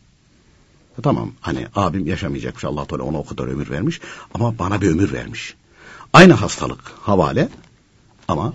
Tamam 1.03 1.33
hani 1.41 1.67
abim 1.75 2.07
yaşamayacakmış 2.07 2.65
Allah 2.65 2.87
Teala 2.87 3.03
ona 3.03 3.19
o 3.19 3.27
kadar 3.27 3.45
ömür 3.45 3.71
vermiş 3.71 4.01
ama 4.35 4.59
bana 4.59 4.81
bir 4.81 4.89
ömür 4.89 5.13
vermiş. 5.13 5.55
Aynı 6.13 6.33
hastalık 6.33 6.81
havale 7.01 7.49
ama 8.29 8.55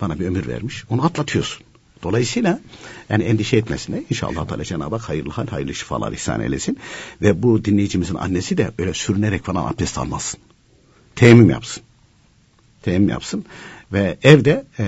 bana 0.00 0.20
bir 0.20 0.26
ömür 0.26 0.46
vermiş. 0.46 0.84
Onu 0.90 1.04
atlatıyorsun. 1.04 1.66
Dolayısıyla 2.02 2.60
yani 3.08 3.24
endişe 3.24 3.56
etmesine 3.56 4.04
inşallah 4.10 4.46
Teala 4.46 4.64
Cenab-ı 4.64 4.96
Hak 4.96 5.08
hayırlı 5.08 5.30
hal, 5.30 5.46
hayırlı 5.46 5.74
şifalar 5.74 6.12
ihsan 6.12 6.40
eylesin. 6.40 6.78
Ve 7.22 7.42
bu 7.42 7.64
dinleyicimizin 7.64 8.14
annesi 8.14 8.58
de 8.58 8.70
öyle 8.78 8.94
sürünerek 8.94 9.44
falan 9.44 9.72
abdest 9.72 9.98
almasın. 9.98 10.40
Teyemmüm 11.16 11.50
yapsın. 11.50 11.82
Teyemmüm 12.82 13.08
yapsın. 13.08 13.44
Ve 13.92 14.16
evde 14.22 14.64
ee, 14.78 14.84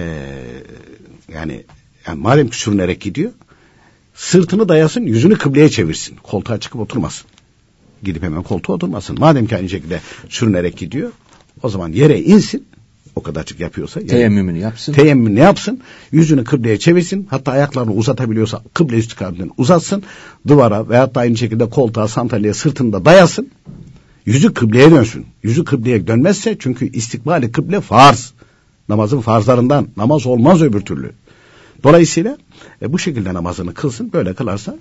yani, 1.35 1.65
yani 2.07 2.21
madem 2.21 2.49
ki 2.49 2.59
sürünerek 2.59 3.01
gidiyor 3.01 3.31
sırtını 4.15 4.69
dayasın 4.69 5.01
yüzünü 5.01 5.39
kıbleye 5.39 5.69
çevirsin. 5.69 6.17
Koltuğa 6.23 6.61
çıkıp 6.61 6.81
oturmasın. 6.81 7.27
Gidip 8.03 8.23
hemen 8.23 8.43
koltuğa 8.43 8.77
oturmasın. 8.77 9.19
Madem 9.19 9.47
ki 9.47 9.57
aynı 9.57 9.69
şekilde 9.69 10.01
sürünerek 10.29 10.77
gidiyor 10.77 11.13
o 11.63 11.69
zaman 11.69 11.93
yere 11.93 12.21
insin 12.21 12.67
o 13.17 13.23
kadarcık 13.23 13.61
yapıyorsa. 13.61 14.01
Yani, 14.01 14.09
teyemmümünü 14.09 14.59
yapsın. 14.59 14.93
Teyemmümünü 14.93 15.39
yapsın. 15.39 15.81
Yüzünü 16.13 16.45
kıbleye 16.45 16.79
çevirsin. 16.79 17.27
Hatta 17.31 17.53
ayaklarını 17.53 17.93
uzatabiliyorsa 17.93 18.63
kıble 18.75 18.99
istikametini 18.99 19.51
uzatsın. 19.59 20.03
Duvara 20.49 20.89
veyahut 20.89 21.15
da 21.15 21.21
aynı 21.21 21.37
şekilde 21.37 21.71
koltuğa, 21.71 22.09
sandalyeye 22.09 22.55
sırtında 22.55 23.05
dayasın. 23.05 23.51
Yüzü 24.27 24.55
kıbleye 24.55 24.91
dönsün. 24.91 25.27
Yüzü 25.43 25.65
kıbleye 25.65 26.07
dönmezse 26.07 26.57
çünkü 26.59 26.93
istikbali 26.93 27.53
kıble 27.53 27.81
farz. 27.81 28.33
Namazın 28.91 29.21
farzlarından. 29.21 29.89
Namaz 29.97 30.27
olmaz 30.27 30.63
öbür 30.63 30.81
türlü. 30.81 31.13
Dolayısıyla 31.83 32.39
e, 32.83 32.93
bu 32.93 32.99
şekilde 32.99 33.35
namazını 33.35 33.75
kılsın. 33.75 34.13
Böyle 34.13 34.35
kılarsa 34.35 34.77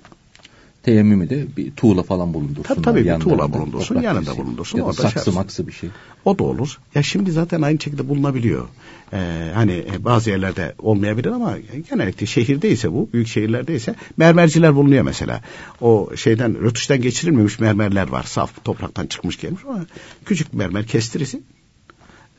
Teyemmümü 0.82 1.30
de 1.30 1.46
bir 1.56 1.70
tuğla 1.70 2.02
falan 2.02 2.34
bulundursun. 2.34 2.62
Tabii 2.62 2.82
tabii 2.82 3.04
bir 3.04 3.20
tuğla 3.20 3.52
bulundursun, 3.52 4.00
yanında 4.00 4.36
bulundursun. 4.36 4.78
Ya 4.78 4.86
da 4.86 4.92
saksı 4.92 5.24
şey 5.24 5.34
maksı 5.34 5.66
bir 5.66 5.72
şey. 5.72 5.90
O 6.24 6.38
da 6.38 6.44
olur. 6.44 6.78
Ya 6.94 7.02
şimdi 7.02 7.32
zaten 7.32 7.62
aynı 7.62 7.80
şekilde 7.80 8.08
bulunabiliyor. 8.08 8.68
Ee, 9.12 9.50
hani 9.54 9.72
e, 9.72 10.04
bazı 10.04 10.30
yerlerde 10.30 10.74
olmayabilir 10.78 11.30
ama 11.30 11.58
genellikle 11.90 12.26
şehirdeyse 12.26 12.92
bu, 12.92 13.08
büyük 13.12 13.28
şehirlerdeyse 13.28 13.94
mermerciler 14.16 14.74
bulunuyor 14.74 15.02
mesela. 15.02 15.40
O 15.80 16.10
şeyden, 16.16 16.62
rötuştan 16.62 17.00
geçirilmemiş 17.00 17.60
mermerler 17.60 18.08
var. 18.08 18.22
Saf 18.22 18.64
topraktan 18.64 19.06
çıkmış 19.06 19.40
gelmiş 19.40 19.62
ama 19.68 19.86
küçük 20.24 20.54
mermer 20.54 20.86
kestirirsin. 20.86 21.44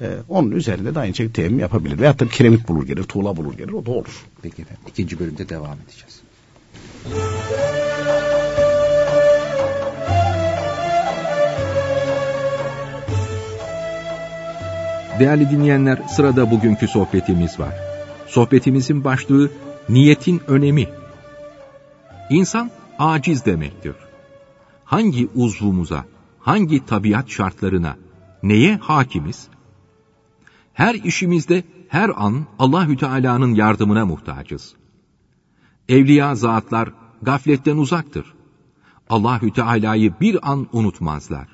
Ee, 0.02 0.18
onun 0.30 0.52
üzerinde 0.52 0.96
de 0.96 1.00
aynı 1.00 1.14
şekilde 1.14 1.34
teyemmüm 1.34 1.60
yapabilir. 1.60 2.00
Veyahut 2.00 2.20
da 2.20 2.28
kiremit 2.28 2.68
bulur 2.68 2.88
gelir, 2.88 3.04
tuğla 3.04 3.38
bulur 3.38 3.54
gelir. 3.54 3.72
O 3.72 3.86
da 3.86 3.92
olur. 3.92 4.26
Peki 4.42 4.62
efendim. 4.62 4.84
İkinci 4.88 5.20
bölümde 5.20 5.50
devam 5.50 5.78
edeceğiz. 5.86 6.22
Değerli 15.20 15.50
dinleyenler, 15.50 16.00
sırada 16.10 16.52
bugünkü 16.52 16.88
sohbetimiz 16.88 17.60
var. 17.60 17.76
Sohbetimizin 18.28 19.04
başlığı 19.04 19.52
niyetin 19.90 20.42
önemi. 20.48 20.88
İnsan 22.30 22.72
aciz 23.00 23.46
demektir. 23.46 23.96
Hangi 24.86 25.28
uzvumuza, 25.36 26.06
hangi 26.40 26.86
tabiat 26.86 27.30
şartlarına, 27.30 27.96
neye 28.44 28.76
hakimiz? 28.76 29.51
Her 30.74 30.96
işimizde 30.96 31.64
her 31.88 32.12
an 32.16 32.46
Allahü 32.60 32.98
Teala'nın 32.98 33.56
yardımına 33.56 34.06
muhtacız. 34.06 34.74
Evliya 35.90 36.36
zatlar 36.36 36.90
gafletten 37.22 37.78
uzaktır. 37.78 38.34
Allahü 39.10 39.52
Teala'yı 39.54 40.14
bir 40.22 40.52
an 40.52 40.68
unutmazlar. 40.74 41.48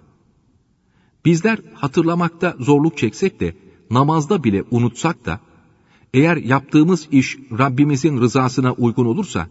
Bizler 1.25 1.59
hatırlamakta 1.73 2.55
zorluk 2.59 2.97
çeksek 2.97 3.39
de, 3.39 3.55
namazda 3.91 4.43
bile 4.43 4.63
unutsak 4.71 5.25
da, 5.25 5.39
eğer 6.13 6.37
yaptığımız 6.37 7.07
iş 7.11 7.37
Rabbimizin 7.51 8.21
rızasına 8.21 8.73
uygun 8.73 9.05
olursa, 9.05 9.47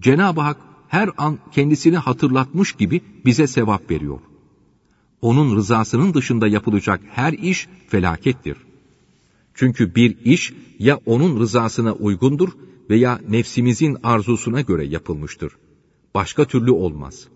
Cenab-ı 0.00 0.40
Hak 0.40 0.56
her 0.88 1.10
an 1.18 1.38
kendisini 1.52 1.96
hatırlatmış 1.96 2.72
gibi 2.72 3.00
bize 3.24 3.46
sevap 3.46 3.90
veriyor. 3.90 4.20
Onun 5.20 5.56
rızasının 5.56 6.14
dışında 6.14 6.48
yapılacak 6.48 7.00
her 7.10 7.32
iş 7.32 7.68
felakettir. 7.88 8.56
Çünkü 9.54 9.94
bir 9.94 10.16
iş 10.24 10.52
ya 10.78 11.00
onun 11.06 11.40
rızasına 11.40 11.92
uygundur 11.92 12.48
veya 12.90 13.20
nefsimizin 13.28 13.96
arzusuna 14.02 14.60
göre 14.60 14.84
yapılmıştır. 14.84 15.52
Başka 16.14 16.44
türlü 16.44 16.70
olmaz.'' 16.70 17.34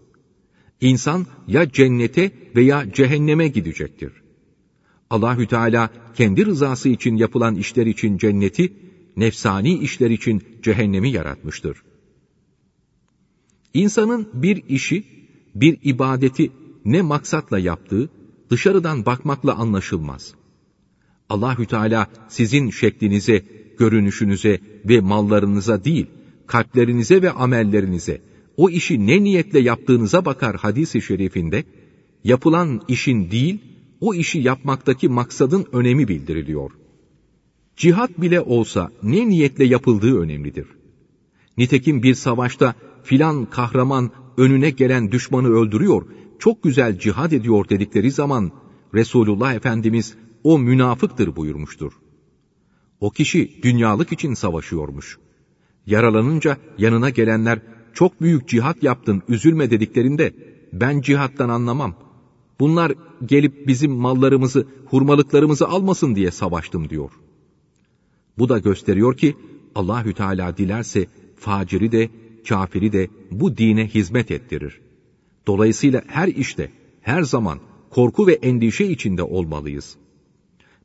İnsan 0.80 1.26
ya 1.48 1.72
cennete 1.72 2.32
veya 2.56 2.92
cehenneme 2.92 3.48
gidecektir. 3.48 4.12
Allahü 5.10 5.46
Teala 5.46 5.90
kendi 6.14 6.46
rızası 6.46 6.88
için 6.88 7.16
yapılan 7.16 7.54
işler 7.54 7.86
için 7.86 8.18
cenneti, 8.18 8.72
nefsani 9.16 9.78
işler 9.78 10.10
için 10.10 10.42
cehennemi 10.62 11.10
yaratmıştır. 11.10 11.82
İnsanın 13.74 14.28
bir 14.32 14.62
işi, 14.68 15.04
bir 15.54 15.78
ibadeti 15.82 16.52
ne 16.84 17.02
maksatla 17.02 17.58
yaptığı 17.58 18.10
dışarıdan 18.50 19.06
bakmakla 19.06 19.54
anlaşılmaz. 19.54 20.34
Allahü 21.28 21.66
Teala 21.66 22.06
sizin 22.28 22.70
şeklinize, 22.70 23.44
görünüşünüze 23.78 24.60
ve 24.84 25.00
mallarınıza 25.00 25.84
değil, 25.84 26.06
kalplerinize 26.46 27.22
ve 27.22 27.30
amellerinize, 27.30 28.20
o 28.56 28.70
işi 28.70 29.06
ne 29.06 29.22
niyetle 29.22 29.60
yaptığınıza 29.60 30.24
bakar 30.24 30.56
hadisi 30.56 31.02
şerifinde, 31.02 31.64
yapılan 32.24 32.80
işin 32.88 33.30
değil, 33.30 33.58
o 34.00 34.14
işi 34.14 34.38
yapmaktaki 34.38 35.08
maksadın 35.08 35.66
önemi 35.72 36.08
bildiriliyor. 36.08 36.70
Cihat 37.76 38.20
bile 38.20 38.40
olsa 38.40 38.90
ne 39.02 39.28
niyetle 39.28 39.64
yapıldığı 39.64 40.20
önemlidir. 40.20 40.66
Nitekim 41.56 42.02
bir 42.02 42.14
savaşta 42.14 42.74
filan 43.02 43.44
kahraman 43.44 44.10
önüne 44.36 44.70
gelen 44.70 45.12
düşmanı 45.12 45.48
öldürüyor, 45.48 46.06
çok 46.38 46.62
güzel 46.62 46.98
cihad 46.98 47.32
ediyor 47.32 47.68
dedikleri 47.68 48.10
zaman 48.10 48.52
Resulullah 48.94 49.54
Efendimiz 49.54 50.14
o 50.44 50.58
münafıktır 50.58 51.36
buyurmuştur. 51.36 51.92
O 53.00 53.10
kişi 53.10 53.62
dünyalık 53.62 54.12
için 54.12 54.34
savaşıyormuş. 54.34 55.18
Yaralanınca 55.86 56.56
yanına 56.78 57.10
gelenler 57.10 57.58
çok 57.94 58.20
büyük 58.20 58.48
cihat 58.48 58.82
yaptın 58.82 59.22
üzülme 59.28 59.70
dediklerinde 59.70 60.34
ben 60.72 61.00
cihattan 61.00 61.48
anlamam. 61.48 61.94
Bunlar 62.60 62.92
gelip 63.26 63.66
bizim 63.66 63.92
mallarımızı, 63.92 64.66
hurmalıklarımızı 64.86 65.68
almasın 65.68 66.14
diye 66.14 66.30
savaştım 66.30 66.88
diyor. 66.90 67.10
Bu 68.38 68.48
da 68.48 68.58
gösteriyor 68.58 69.16
ki 69.16 69.36
Allahü 69.74 70.14
Teala 70.14 70.56
dilerse 70.56 71.06
faciri 71.36 71.92
de, 71.92 72.10
kafiri 72.48 72.92
de 72.92 73.08
bu 73.30 73.56
dine 73.56 73.86
hizmet 73.86 74.30
ettirir. 74.30 74.80
Dolayısıyla 75.46 76.02
her 76.06 76.28
işte, 76.28 76.70
her 77.00 77.22
zaman 77.22 77.58
korku 77.90 78.26
ve 78.26 78.32
endişe 78.32 78.84
içinde 78.84 79.22
olmalıyız. 79.22 79.96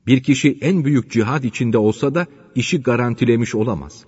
Bir 0.07 0.23
kişi 0.23 0.57
en 0.61 0.85
büyük 0.85 1.11
cihad 1.11 1.43
içinde 1.43 1.77
olsa 1.77 2.15
da 2.15 2.27
işi 2.55 2.81
garantilemiş 2.81 3.55
olamaz. 3.55 4.05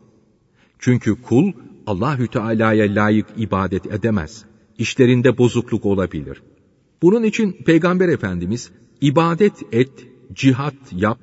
Çünkü 0.79 1.21
kul 1.21 1.51
Allahü 1.87 2.27
Teala'ya 2.27 2.95
layık 2.95 3.27
ibadet 3.37 3.85
edemez. 3.85 4.45
İşlerinde 4.77 5.37
bozukluk 5.37 5.85
olabilir. 5.85 6.41
Bunun 7.01 7.23
için 7.23 7.51
Peygamber 7.51 8.09
Efendimiz 8.09 8.71
ibadet 9.01 9.73
et, 9.73 10.07
cihat 10.33 10.75
yap, 10.91 11.19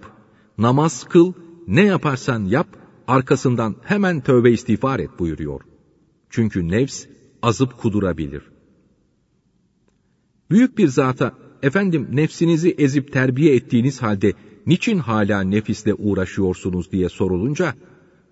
namaz 0.59 1.05
kıl, 1.05 1.33
ne 1.67 1.85
yaparsan 1.85 2.45
yap, 2.45 2.69
arkasından 3.09 3.77
hemen 3.85 4.21
tövbe 4.21 4.51
istiğfar 4.51 4.99
et 4.99 5.11
buyuruyor. 5.19 5.61
Çünkü 6.31 6.69
nefs 6.69 7.07
azıp 7.43 7.79
kudurabilir. 7.79 8.43
Büyük 10.51 10.79
bir 10.79 10.89
zata, 10.89 11.35
efendim 11.63 12.09
nefsinizi 12.13 12.75
ezip 12.79 13.13
terbiye 13.13 13.55
ettiğiniz 13.55 14.03
halde 14.03 14.33
niçin 14.67 14.99
hala 14.99 15.41
nefisle 15.41 15.95
uğraşıyorsunuz 15.95 16.93
diye 16.93 17.09
sorulunca, 17.09 17.75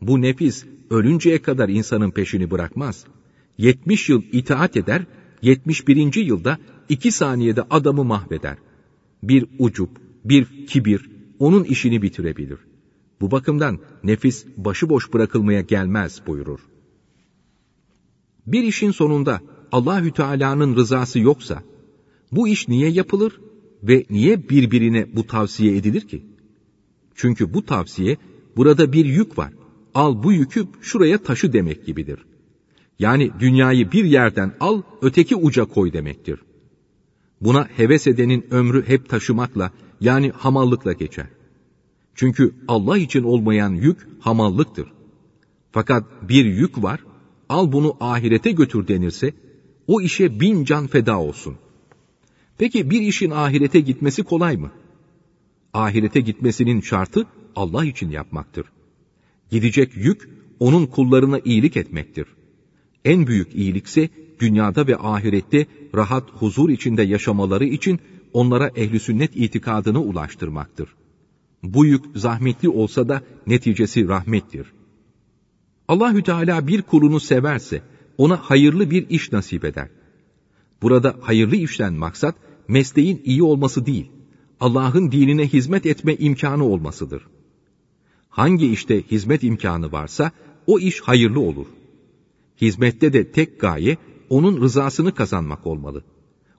bu 0.00 0.20
nefis 0.20 0.64
ölünceye 0.90 1.42
kadar 1.42 1.68
insanın 1.68 2.10
peşini 2.10 2.50
bırakmaz. 2.50 3.04
70 3.58 4.08
yıl 4.08 4.22
itaat 4.32 4.76
eder, 4.76 5.06
71. 5.42 6.14
yılda 6.14 6.58
iki 6.88 7.12
saniyede 7.12 7.62
adamı 7.70 8.04
mahveder. 8.04 8.56
Bir 9.22 9.46
ucup, 9.58 9.90
bir 10.24 10.66
kibir 10.66 11.10
onun 11.38 11.64
işini 11.64 12.02
bitirebilir. 12.02 12.58
Bu 13.20 13.30
bakımdan 13.30 13.78
nefis 14.04 14.46
başıboş 14.56 15.12
bırakılmaya 15.12 15.60
gelmez 15.60 16.22
buyurur. 16.26 16.60
Bir 18.46 18.62
işin 18.62 18.90
sonunda 18.90 19.40
Allahü 19.72 20.12
Teala'nın 20.12 20.76
rızası 20.76 21.18
yoksa 21.18 21.62
bu 22.32 22.48
iş 22.48 22.68
niye 22.68 22.90
yapılır 22.90 23.40
ve 23.82 24.04
niye 24.10 24.48
birbirine 24.48 25.16
bu 25.16 25.26
tavsiye 25.26 25.76
edilir 25.76 26.00
ki? 26.00 26.22
Çünkü 27.14 27.54
bu 27.54 27.66
tavsiye 27.66 28.16
burada 28.56 28.92
bir 28.92 29.04
yük 29.04 29.38
var 29.38 29.52
al 29.94 30.22
bu 30.22 30.32
yükü 30.32 30.66
şuraya 30.80 31.18
taşı 31.18 31.52
demek 31.52 31.86
gibidir. 31.86 32.18
Yani 32.98 33.30
dünyayı 33.40 33.92
bir 33.92 34.04
yerden 34.04 34.54
al, 34.60 34.82
öteki 35.02 35.36
uca 35.36 35.64
koy 35.64 35.92
demektir. 35.92 36.40
Buna 37.40 37.68
heves 37.76 38.06
edenin 38.06 38.46
ömrü 38.50 38.88
hep 38.88 39.08
taşımakla, 39.08 39.72
yani 40.00 40.30
hamallıkla 40.30 40.92
geçer. 40.92 41.26
Çünkü 42.14 42.54
Allah 42.68 42.98
için 42.98 43.22
olmayan 43.22 43.70
yük 43.70 44.08
hamallıktır. 44.20 44.92
Fakat 45.72 46.04
bir 46.28 46.44
yük 46.44 46.82
var, 46.82 47.00
al 47.48 47.72
bunu 47.72 47.96
ahirete 48.00 48.50
götür 48.50 48.88
denirse, 48.88 49.32
o 49.86 50.00
işe 50.00 50.40
bin 50.40 50.64
can 50.64 50.86
feda 50.86 51.20
olsun. 51.20 51.56
Peki 52.60 52.90
bir 52.90 53.00
işin 53.00 53.30
ahirete 53.30 53.80
gitmesi 53.80 54.22
kolay 54.22 54.56
mı? 54.56 54.70
Ahirete 55.72 56.20
gitmesinin 56.20 56.80
şartı 56.80 57.26
Allah 57.56 57.84
için 57.84 58.10
yapmaktır. 58.10 58.66
Gidecek 59.50 59.96
yük, 59.96 60.28
onun 60.58 60.86
kullarına 60.86 61.38
iyilik 61.44 61.76
etmektir. 61.76 62.26
En 63.04 63.26
büyük 63.26 63.54
iyilikse 63.54 64.08
dünyada 64.40 64.86
ve 64.86 64.96
ahirette 64.96 65.66
rahat 65.94 66.30
huzur 66.30 66.70
içinde 66.70 67.02
yaşamaları 67.02 67.64
için 67.64 68.00
onlara 68.32 68.68
ehli 68.68 69.00
sünnet 69.00 69.36
itikadını 69.36 70.00
ulaştırmaktır. 70.00 70.88
Bu 71.62 71.86
yük 71.86 72.04
zahmetli 72.14 72.68
olsa 72.68 73.08
da 73.08 73.22
neticesi 73.46 74.08
rahmettir. 74.08 74.66
Allahü 75.88 76.22
Teala 76.22 76.66
bir 76.66 76.82
kulunu 76.82 77.20
severse 77.20 77.82
ona 78.18 78.36
hayırlı 78.36 78.90
bir 78.90 79.08
iş 79.08 79.32
nasip 79.32 79.64
eder. 79.64 79.88
Burada 80.82 81.16
hayırlı 81.20 81.56
işten 81.56 81.92
maksat 81.92 82.34
mesleğin 82.70 83.22
iyi 83.24 83.42
olması 83.42 83.86
değil, 83.86 84.10
Allah'ın 84.60 85.12
dinine 85.12 85.46
hizmet 85.46 85.86
etme 85.86 86.14
imkanı 86.14 86.64
olmasıdır. 86.64 87.26
Hangi 88.28 88.72
işte 88.72 89.02
hizmet 89.02 89.42
imkanı 89.42 89.92
varsa 89.92 90.32
o 90.66 90.78
iş 90.78 91.00
hayırlı 91.00 91.40
olur. 91.40 91.66
Hizmette 92.60 93.12
de 93.12 93.30
tek 93.32 93.60
gaye 93.60 93.96
onun 94.28 94.60
rızasını 94.60 95.14
kazanmak 95.14 95.66
olmalı. 95.66 96.04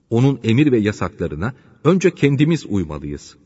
Onun 0.09 0.39
emir 0.43 0.71
ve 0.71 0.79
yasaklarına 0.79 1.53
önce 1.83 2.11
kendimiz 2.11 2.65
uymalıyız. 2.69 3.37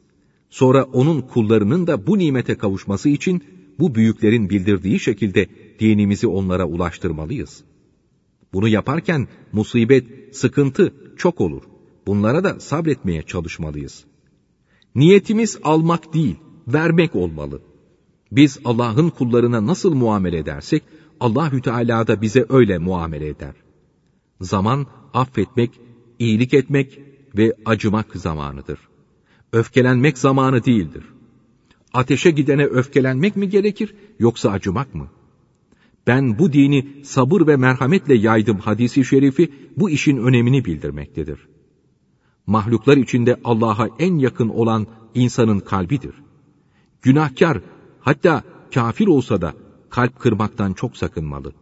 Sonra 0.49 0.84
onun 0.84 1.21
kullarının 1.21 1.88
da 1.88 2.08
bu 2.08 2.17
nimete 2.17 2.56
kavuşması 2.56 3.10
için 3.10 3.43
bu 3.80 3.95
büyüklerin 3.95 4.49
bildirdiği 4.49 4.99
şekilde 4.99 5.47
dinimizi 5.80 6.28
onlara 6.28 6.65
ulaştırmalıyız. 6.65 7.63
Bunu 8.54 8.67
yaparken 8.67 9.28
musibet, 9.54 10.36
sıkıntı 10.36 10.93
çok 11.17 11.41
olur. 11.41 11.63
Bunlara 12.08 12.44
da 12.44 12.60
sabretmeye 12.60 13.22
çalışmalıyız. 13.22 14.04
Niyetimiz 14.96 15.60
almak 15.63 16.13
değil, 16.13 16.36
vermek 16.68 17.15
olmalı. 17.15 17.62
Biz 18.32 18.60
Allah'ın 18.65 19.10
kullarına 19.10 19.68
nasıl 19.68 19.94
muamele 19.94 20.38
edersek, 20.38 20.84
Allahü 21.20 21.62
Teala 21.62 22.08
da 22.08 22.22
bize 22.22 22.46
öyle 22.50 22.78
muamele 22.78 23.28
eder. 23.28 23.54
Zaman 24.41 24.88
affetmek, 25.13 25.72
iyilik 26.20 26.54
etmek 26.54 27.00
ve 27.38 27.54
acımak 27.65 28.15
zamanıdır. 28.15 28.80
Öfkelenmek 29.54 30.18
zamanı 30.18 30.65
değildir. 30.65 31.04
Ateşe 31.94 32.32
gidene 32.32 32.65
öfkelenmek 32.65 33.36
mi 33.36 33.50
gerekir 33.50 33.96
yoksa 34.20 34.52
acımak 34.52 34.96
mı? 34.96 35.08
Ben 36.08 36.39
bu 36.39 36.54
dini 36.54 36.88
sabır 37.04 37.48
ve 37.48 37.56
merhametle 37.56 38.15
yaydım 38.15 38.58
hadisi 38.58 39.06
şerifi 39.06 39.52
bu 39.78 39.89
işin 39.89 40.18
önemini 40.18 40.65
bildirmektedir. 40.65 41.55
Mahluklar 42.48 42.98
içinde 42.98 43.40
Allah'a 43.44 43.90
en 44.00 44.18
yakın 44.18 44.50
olan 44.50 44.88
insanın 45.14 45.60
kalbidir. 45.60 46.16
Günahkar 47.02 47.62
hatta 48.00 48.44
kafir 48.74 49.08
olsa 49.08 49.42
da 49.42 49.54
kalp 49.90 50.20
kırmaktan 50.20 50.74
çok 50.74 50.98
sakınmalı. 50.98 51.54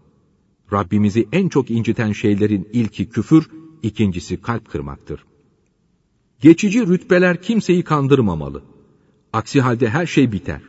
Rabbimizi 0.73 1.27
en 1.31 1.49
çok 1.49 1.71
inciten 1.71 2.11
şeylerin 2.11 2.69
ilki 2.73 3.09
küfür, 3.09 3.49
ikincisi 3.83 4.41
kalp 4.41 4.71
kırmaktır. 4.71 5.25
Geçici 6.41 6.87
rütbeler 6.87 7.41
kimseyi 7.41 7.83
kandırmamalı. 7.83 8.63
Aksi 9.33 9.61
halde 9.61 9.89
her 9.89 10.05
şey 10.05 10.31
biter. 10.31 10.61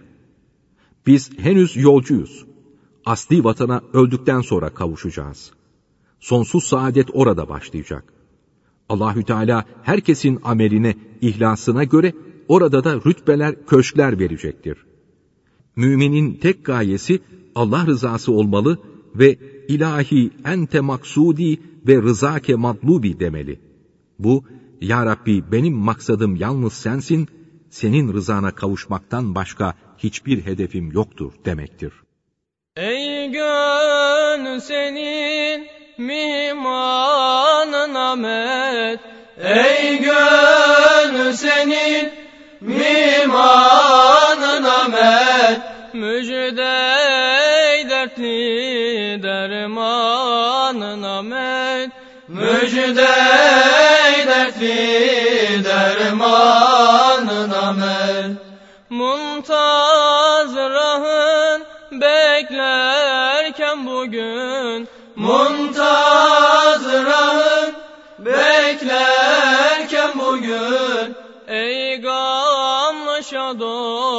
Biz 1.06 1.38
henüz 1.38 1.76
yolcuyuz. 1.76 2.44
Asli 3.04 3.44
vatana 3.44 3.82
öldükten 3.92 4.40
sonra 4.40 4.74
kavuşacağız. 4.74 5.52
Sonsuz 6.20 6.64
saadet 6.64 7.08
orada 7.12 7.48
başlayacak. 7.48 8.12
Allahü 8.88 9.24
Teala 9.24 9.64
herkesin 9.82 10.38
ameline, 10.44 10.94
ihlasına 11.20 11.84
göre 11.84 12.12
orada 12.48 12.84
da 12.84 12.94
rütbeler, 12.94 13.66
köşkler 13.66 14.18
verecektir. 14.18 14.78
Müminin 15.76 16.34
tek 16.34 16.64
gayesi 16.64 17.20
Allah 17.54 17.86
rızası 17.86 18.32
olmalı 18.32 18.78
ve 19.14 19.38
ilahi 19.68 20.30
ente 20.44 20.80
maksudi 20.80 21.60
ve 21.86 22.02
rızake 22.02 22.54
madlubi 22.54 23.20
demeli. 23.20 23.60
Bu, 24.18 24.44
Ya 24.80 25.06
Rabbi 25.06 25.52
benim 25.52 25.74
maksadım 25.74 26.36
yalnız 26.36 26.72
sensin, 26.72 27.28
senin 27.70 28.12
rızana 28.12 28.50
kavuşmaktan 28.50 29.34
başka 29.34 29.74
hiçbir 29.98 30.46
hedefim 30.46 30.92
yoktur 30.92 31.32
demektir. 31.44 31.92
Ey 32.76 33.30
gönül 33.30 34.60
senin 34.60 35.66
mihmanın 35.98 37.94
Ahmet 37.94 39.00
Ey 39.44 39.98
gönül 39.98 41.32
senin 41.32 42.12
mihmanın 42.60 44.64
Ahmet 44.64 45.60
Müjde 45.92 46.84
dertli 47.90 49.22
dermanın 49.22 51.02
Ahmet 51.02 51.90
Müjde 52.28 53.08
dertli 54.28 55.64
dermanın 55.64 57.50
Ahmet 57.50 58.36
Muntazırahın 58.90 59.33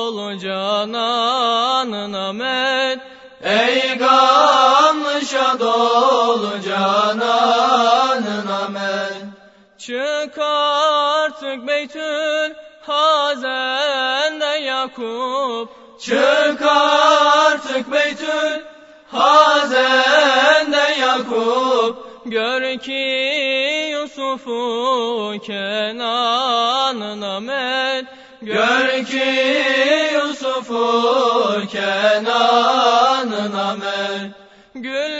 şadolu 0.05 0.39
cananın 0.39 2.13
Ahmet 2.13 2.99
Ey 3.43 3.97
gamlı 3.97 5.25
şadolu 5.25 6.51
cananın 6.65 8.47
Ahmet 8.47 9.13
Çık 9.77 10.37
artık 10.37 11.67
Beytül 11.67 12.53
Hazen'de 12.81 14.45
Yakup. 14.45 15.69
Çık 16.01 16.61
artık 16.61 17.91
Beytül 17.91 18.63
Hazen'de 19.11 20.95
Yakup. 20.99 21.97
Gör 22.25 22.77
ki 22.77 23.91
Yusuf'u 23.91 25.33
Kenan'ın 25.45 27.21
Ahmet 27.21 28.05
Gör 28.45 29.05
ki 29.05 29.25
Yusuf'u 30.13 31.67
Kenan'ın 31.71 33.53
Ahmet 33.53 34.31
Gül 34.75 34.81
gül 34.83 35.14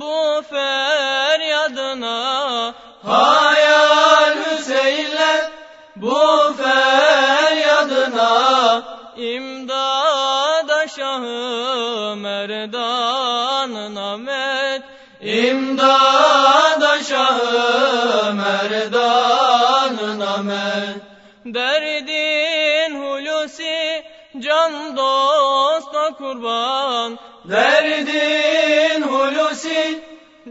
bu 0.00 0.42
feryadına. 0.50 2.18
Hayal 3.06 4.36
Hüseyin'le 4.36 5.50
bu 5.96 6.54
feryadına. 6.58 8.30
İmdada 9.16 10.88
Şahı 10.88 12.16
Merdan'ın 12.16 13.96
Ahmet 13.96 14.82
İmdada 15.20 17.02
Şahı 17.08 18.34
Merdan'ın 18.34 20.20
Ahmet 20.20 20.96
Derdi 21.44 22.40
can 24.38 24.96
dosta 24.96 26.14
kurban. 26.18 27.18
Derdin 27.44 28.08
hulusi 28.14 28.39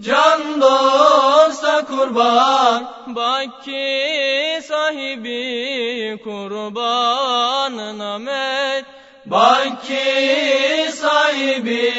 can 0.01 0.62
dosta 0.62 1.85
kurban 1.85 2.88
Bak 3.15 3.65
sahibi 4.63 6.17
kurbanın 6.23 7.99
Ahmet 7.99 8.85
Bak 9.25 9.85
sahibi 10.93 11.93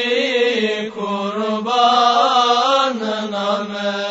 kurbanın 0.95 2.13
Ahmet 3.33 4.10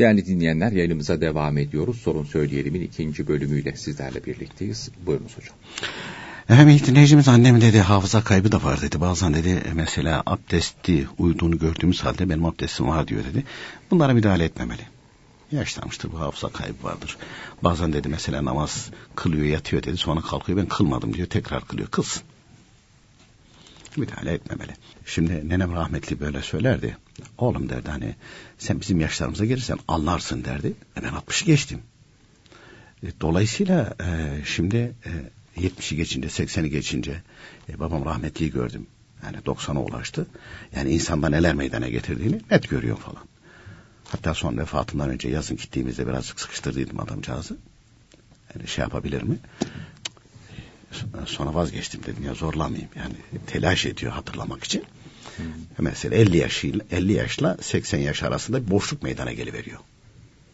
Değerli 0.00 0.26
dinleyenler 0.26 0.72
yayınımıza 0.72 1.20
devam 1.20 1.58
ediyoruz. 1.58 2.00
Sorun 2.00 2.24
Söyleyelim'in 2.24 2.80
ikinci 2.80 3.28
bölümüyle 3.28 3.76
sizlerle 3.76 4.24
birlikteyiz. 4.24 4.90
Buyurunuz 5.06 5.36
hocam. 5.36 5.54
Efendim 6.48 6.80
dinleyicimiz 6.86 7.28
annem 7.28 7.60
dedi 7.60 7.80
hafıza 7.80 8.24
kaybı 8.24 8.52
da 8.52 8.62
var 8.62 8.82
dedi. 8.82 9.00
Bazen 9.00 9.34
dedi 9.34 9.62
mesela 9.74 10.22
abdesti 10.26 11.06
uyuduğunu 11.18 11.58
gördüğümüz 11.58 12.04
halde 12.04 12.28
benim 12.28 12.44
abdestim 12.44 12.88
var 12.88 13.08
diyor 13.08 13.24
dedi. 13.24 13.44
Bunlara 13.90 14.14
müdahale 14.14 14.44
etmemeli. 14.44 14.82
Yaşlanmıştır 15.52 16.12
bu 16.12 16.20
hafıza 16.20 16.48
kaybı 16.48 16.84
vardır. 16.84 17.16
Bazen 17.62 17.92
dedi 17.92 18.08
mesela 18.08 18.44
namaz 18.44 18.90
kılıyor 19.14 19.46
yatıyor 19.46 19.82
dedi 19.82 19.96
sonra 19.96 20.20
kalkıyor 20.20 20.58
ben 20.58 20.66
kılmadım 20.66 21.14
diyor 21.14 21.26
tekrar 21.26 21.64
kılıyor 21.64 21.88
kılsın. 21.88 22.22
Müdahale 23.96 24.32
etmemeli. 24.32 24.72
Şimdi 25.06 25.48
nenem 25.48 25.72
rahmetli 25.72 26.20
böyle 26.20 26.42
söylerdi. 26.42 26.96
Oğlum 27.38 27.68
derdi 27.68 27.90
hani 27.90 28.14
sen 28.58 28.80
bizim 28.80 29.00
yaşlarımıza 29.00 29.44
gelirsen 29.44 29.78
anlarsın 29.88 30.44
derdi. 30.44 30.74
E 30.96 31.02
ben 31.02 31.12
60'ı 31.12 31.46
geçtim. 31.46 31.80
Dolayısıyla 33.20 33.94
e, 34.00 34.40
şimdi 34.44 34.94
e, 35.56 35.60
70'i 35.60 35.96
geçince 35.96 36.28
80'i 36.28 36.70
geçince 36.70 37.22
e, 37.68 37.80
babam 37.80 38.04
rahmetliyi 38.04 38.50
gördüm. 38.50 38.86
Yani 39.24 39.36
90'a 39.36 39.80
ulaştı. 39.80 40.26
Yani 40.76 40.90
insanda 40.90 41.28
neler 41.28 41.54
meydana 41.54 41.88
getirdiğini 41.88 42.40
net 42.50 42.68
görüyor 42.68 42.96
falan. 42.96 43.24
Hatta 44.08 44.34
son 44.34 44.58
vefatından 44.58 45.10
önce 45.10 45.28
yazın 45.28 45.56
gittiğimizde 45.56 46.06
birazcık 46.06 46.40
sıkıştırdıydım 46.40 47.00
adamcağızı. 47.00 47.56
Yani 48.54 48.68
şey 48.68 48.82
yapabilir 48.82 49.22
mi? 49.22 49.38
Sonra 51.26 51.54
vazgeçtim 51.54 52.02
dedim 52.06 52.24
ya 52.24 52.34
zorlamayayım. 52.34 52.90
Yani 52.96 53.14
telaş 53.46 53.86
ediyor 53.86 54.12
hatırlamak 54.12 54.64
için. 54.64 54.84
Hmm. 55.36 55.44
Mesela 55.78 56.16
50 56.16 56.36
yaşıyla 56.36 56.84
50 56.90 57.12
yaşla 57.12 57.56
80 57.60 57.98
yaş 57.98 58.22
arasında 58.22 58.66
bir 58.66 58.70
boşluk 58.70 59.02
meydana 59.02 59.32
geliveriyor. 59.32 59.78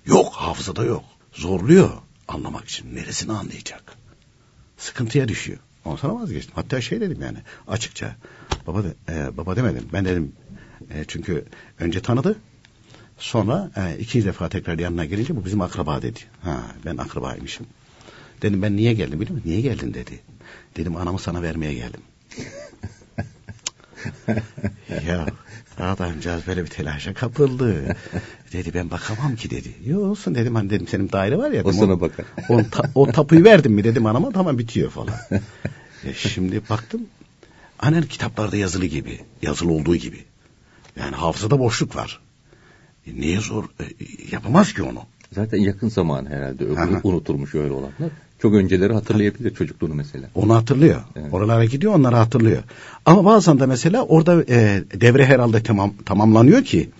Yok 0.06 0.32
hafızada 0.32 0.84
yok. 0.84 1.04
Zorluyor 1.32 1.90
anlamak 2.28 2.64
için. 2.64 2.96
Neresini 2.96 3.32
anlayacak? 3.32 3.96
Sıkıntıya 4.76 5.28
düşüyor. 5.28 5.58
Ondan 5.84 5.96
sonra 5.96 6.14
vazgeçtim. 6.14 6.52
Hatta 6.54 6.80
şey 6.80 7.00
dedim 7.00 7.22
yani 7.22 7.38
açıkça. 7.68 8.16
Baba 8.66 8.84
de, 8.84 8.94
e, 9.08 9.36
baba 9.36 9.56
demedim. 9.56 9.88
Ben 9.92 10.04
dedim 10.04 10.32
e, 10.90 11.04
çünkü 11.08 11.44
önce 11.78 12.00
tanıdı. 12.00 12.38
Sonra 13.18 13.70
e, 13.76 13.98
ikinci 13.98 14.26
defa 14.26 14.48
tekrar 14.48 14.78
yanına 14.78 15.04
gelince 15.04 15.36
bu 15.36 15.44
bizim 15.44 15.60
akraba 15.60 16.02
dedi. 16.02 16.20
Ha 16.42 16.62
ben 16.84 16.96
akrabaymışım. 16.96 17.66
Dedim 18.42 18.62
ben 18.62 18.76
niye 18.76 18.92
geldim 18.92 19.20
biliyor 19.20 19.36
musun? 19.36 19.50
Niye 19.50 19.60
geldin 19.60 19.94
dedi. 19.94 20.20
Dedim 20.76 20.96
anamı 20.96 21.18
sana 21.18 21.42
vermeye 21.42 21.74
geldim. 21.74 22.00
ya 25.06 25.26
adamcağız 25.80 26.46
böyle 26.46 26.64
bir 26.64 26.70
telaşa 26.70 27.14
kapıldı. 27.14 27.96
Dedi 28.52 28.74
ben 28.74 28.90
bakamam 28.90 29.36
ki 29.36 29.50
dedi. 29.50 29.74
Yok 29.86 30.02
olsun 30.02 30.34
dedim 30.34 30.54
hani 30.54 30.70
dedim 30.70 30.88
senin 30.88 31.12
daire 31.12 31.38
var 31.38 31.50
ya. 31.50 31.64
O 31.64 31.72
sana 31.72 32.00
bakar. 32.00 32.26
O, 32.48 32.62
ta, 32.70 32.90
o 32.94 33.12
tapuyu 33.12 33.44
verdim 33.44 33.72
mi 33.72 33.84
dedim 33.84 34.06
anama 34.06 34.30
tamam 34.30 34.58
bitiyor 34.58 34.90
falan. 34.90 35.14
e 36.04 36.14
şimdi 36.14 36.62
baktım 36.70 37.06
annen 37.78 38.02
kitaplarda 38.02 38.56
yazılı 38.56 38.86
gibi. 38.86 39.20
Yazılı 39.42 39.72
olduğu 39.72 39.96
gibi. 39.96 40.24
Yani 40.96 41.16
hafızada 41.16 41.58
boşluk 41.58 41.96
var. 41.96 42.20
E, 43.06 43.14
niye 43.14 43.40
zor? 43.40 43.64
E, 43.64 43.84
yapamaz 44.32 44.74
ki 44.74 44.82
onu. 44.82 45.02
Zaten 45.32 45.58
yakın 45.58 45.88
zaman 45.88 46.26
herhalde 46.26 46.64
öbürü 46.64 47.00
unutulmuş 47.02 47.54
öyle 47.54 47.72
olanlar. 47.72 48.10
Çok 48.42 48.54
önceleri 48.54 48.92
hatırlayabilir 48.92 49.54
çocukluğunu 49.54 49.94
mesela. 49.94 50.28
Onu 50.34 50.54
hatırlıyor. 50.54 51.00
Evet. 51.16 51.34
Oralara 51.34 51.64
gidiyor 51.64 51.94
onları 51.94 52.16
hatırlıyor. 52.16 52.62
Ama 53.06 53.24
bazen 53.24 53.60
de 53.60 53.66
mesela 53.66 54.02
orada 54.02 54.44
e, 54.48 54.84
devre 54.94 55.26
herhalde 55.26 55.62
tamam 55.62 55.94
tamamlanıyor 56.04 56.64
ki 56.64 56.90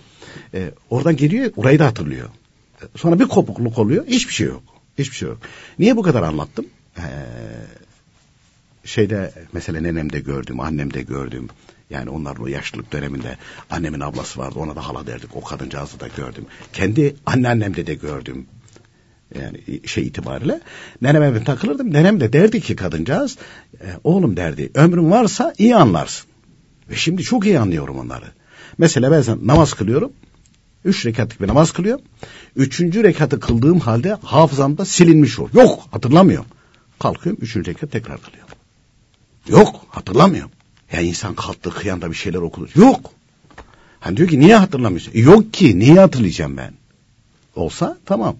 e, 0.53 0.71
oradan 0.89 1.15
geliyor 1.15 1.51
orayı 1.55 1.79
da 1.79 1.85
hatırlıyor. 1.85 2.29
Sonra 2.95 3.19
bir 3.19 3.25
kopukluk 3.25 3.77
oluyor 3.77 4.05
hiçbir 4.07 4.33
şey 4.33 4.47
yok. 4.47 4.63
Hiçbir 4.97 5.15
şey 5.15 5.29
yok. 5.29 5.37
Niye 5.79 5.97
bu 5.97 6.01
kadar 6.01 6.23
anlattım? 6.23 6.65
Ee, 6.97 7.01
şeyde 8.83 9.33
mesela 9.53 9.81
nenemde 9.81 10.19
gördüm, 10.19 10.59
annemde 10.59 11.01
gördüm. 11.01 11.49
Yani 11.89 12.09
onların 12.09 12.43
o 12.43 12.47
yaşlılık 12.47 12.91
döneminde 12.91 13.37
annemin 13.69 13.99
ablası 13.99 14.39
vardı 14.39 14.59
ona 14.59 14.75
da 14.75 14.87
hala 14.87 15.07
derdik. 15.07 15.35
O 15.35 15.43
kadıncağızı 15.43 15.99
da 15.99 16.07
gördüm. 16.07 16.45
Kendi 16.73 17.15
anneannemde 17.25 17.87
de 17.87 17.93
gördüm. 17.93 18.45
Yani 19.35 19.81
şey 19.85 20.07
itibariyle 20.07 20.61
neneme 21.01 21.35
ben 21.35 21.43
takılırdım. 21.43 21.93
Nenem 21.93 22.19
de 22.19 22.33
derdi 22.33 22.61
ki 22.61 22.75
kadıncağız 22.75 23.37
e, 23.81 23.85
oğlum 24.03 24.37
derdi 24.37 24.71
ömrün 24.73 25.11
varsa 25.11 25.53
iyi 25.57 25.75
anlarsın. 25.75 26.27
Ve 26.89 26.95
şimdi 26.95 27.23
çok 27.23 27.45
iyi 27.45 27.59
anlıyorum 27.59 27.99
onları. 27.99 28.25
Mesela 28.77 29.11
ben 29.11 29.47
namaz 29.47 29.73
kılıyorum. 29.73 30.11
Üç 30.85 31.05
rekatlık 31.05 31.41
bir 31.41 31.47
namaz 31.47 31.71
kılıyorum. 31.71 32.05
Üçüncü 32.55 33.03
rekatı 33.03 33.39
kıldığım 33.39 33.79
halde 33.79 34.17
hafızamda 34.23 34.85
silinmiş 34.85 35.39
ol. 35.39 35.49
Yok 35.53 35.83
hatırlamıyorum. 35.91 36.49
Kalkıyorum 36.99 37.41
üçüncü 37.41 37.71
rekat 37.71 37.91
tekrar 37.91 38.21
kılıyorum. 38.21 38.55
Yok 39.47 39.85
hatırlamıyorum. 39.89 40.51
Ya 40.91 41.01
insan 41.01 41.35
kalktı 41.35 41.69
kıyanda 41.69 42.09
bir 42.11 42.15
şeyler 42.15 42.39
okudu. 42.39 42.69
Yok. 42.75 43.11
Hani 43.99 44.17
diyor 44.17 44.29
ki 44.29 44.39
niye 44.39 44.55
hatırlamıyorsun? 44.55 45.11
E, 45.15 45.19
yok 45.19 45.53
ki 45.53 45.79
niye 45.79 45.99
hatırlayacağım 45.99 46.57
ben? 46.57 46.73
Olsa 47.55 47.97
tamam. 48.05 48.35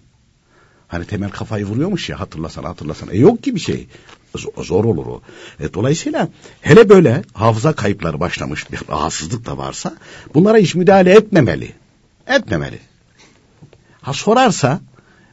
Hani 0.88 1.04
temel 1.04 1.30
kafayı 1.30 1.64
vuruyormuş 1.64 2.08
ya 2.08 2.20
hatırlasana 2.20 2.68
hatırlasana. 2.68 3.12
E 3.12 3.18
yok 3.18 3.42
ki 3.42 3.54
bir 3.54 3.60
şey. 3.60 3.86
Z- 4.34 4.64
zor 4.64 4.84
olur 4.84 5.06
o. 5.06 5.20
E, 5.60 5.74
dolayısıyla 5.74 6.28
hele 6.60 6.88
böyle 6.88 7.22
hafıza 7.32 7.72
kayıpları 7.72 8.20
başlamış 8.20 8.72
bir 8.72 8.80
rahatsızlık 8.88 9.46
da 9.46 9.58
varsa 9.58 9.96
bunlara 10.34 10.58
hiç 10.58 10.74
müdahale 10.74 11.12
etmemeli. 11.12 11.72
Etmemeli. 12.26 12.78
Ha 14.00 14.12
sorarsa 14.12 14.80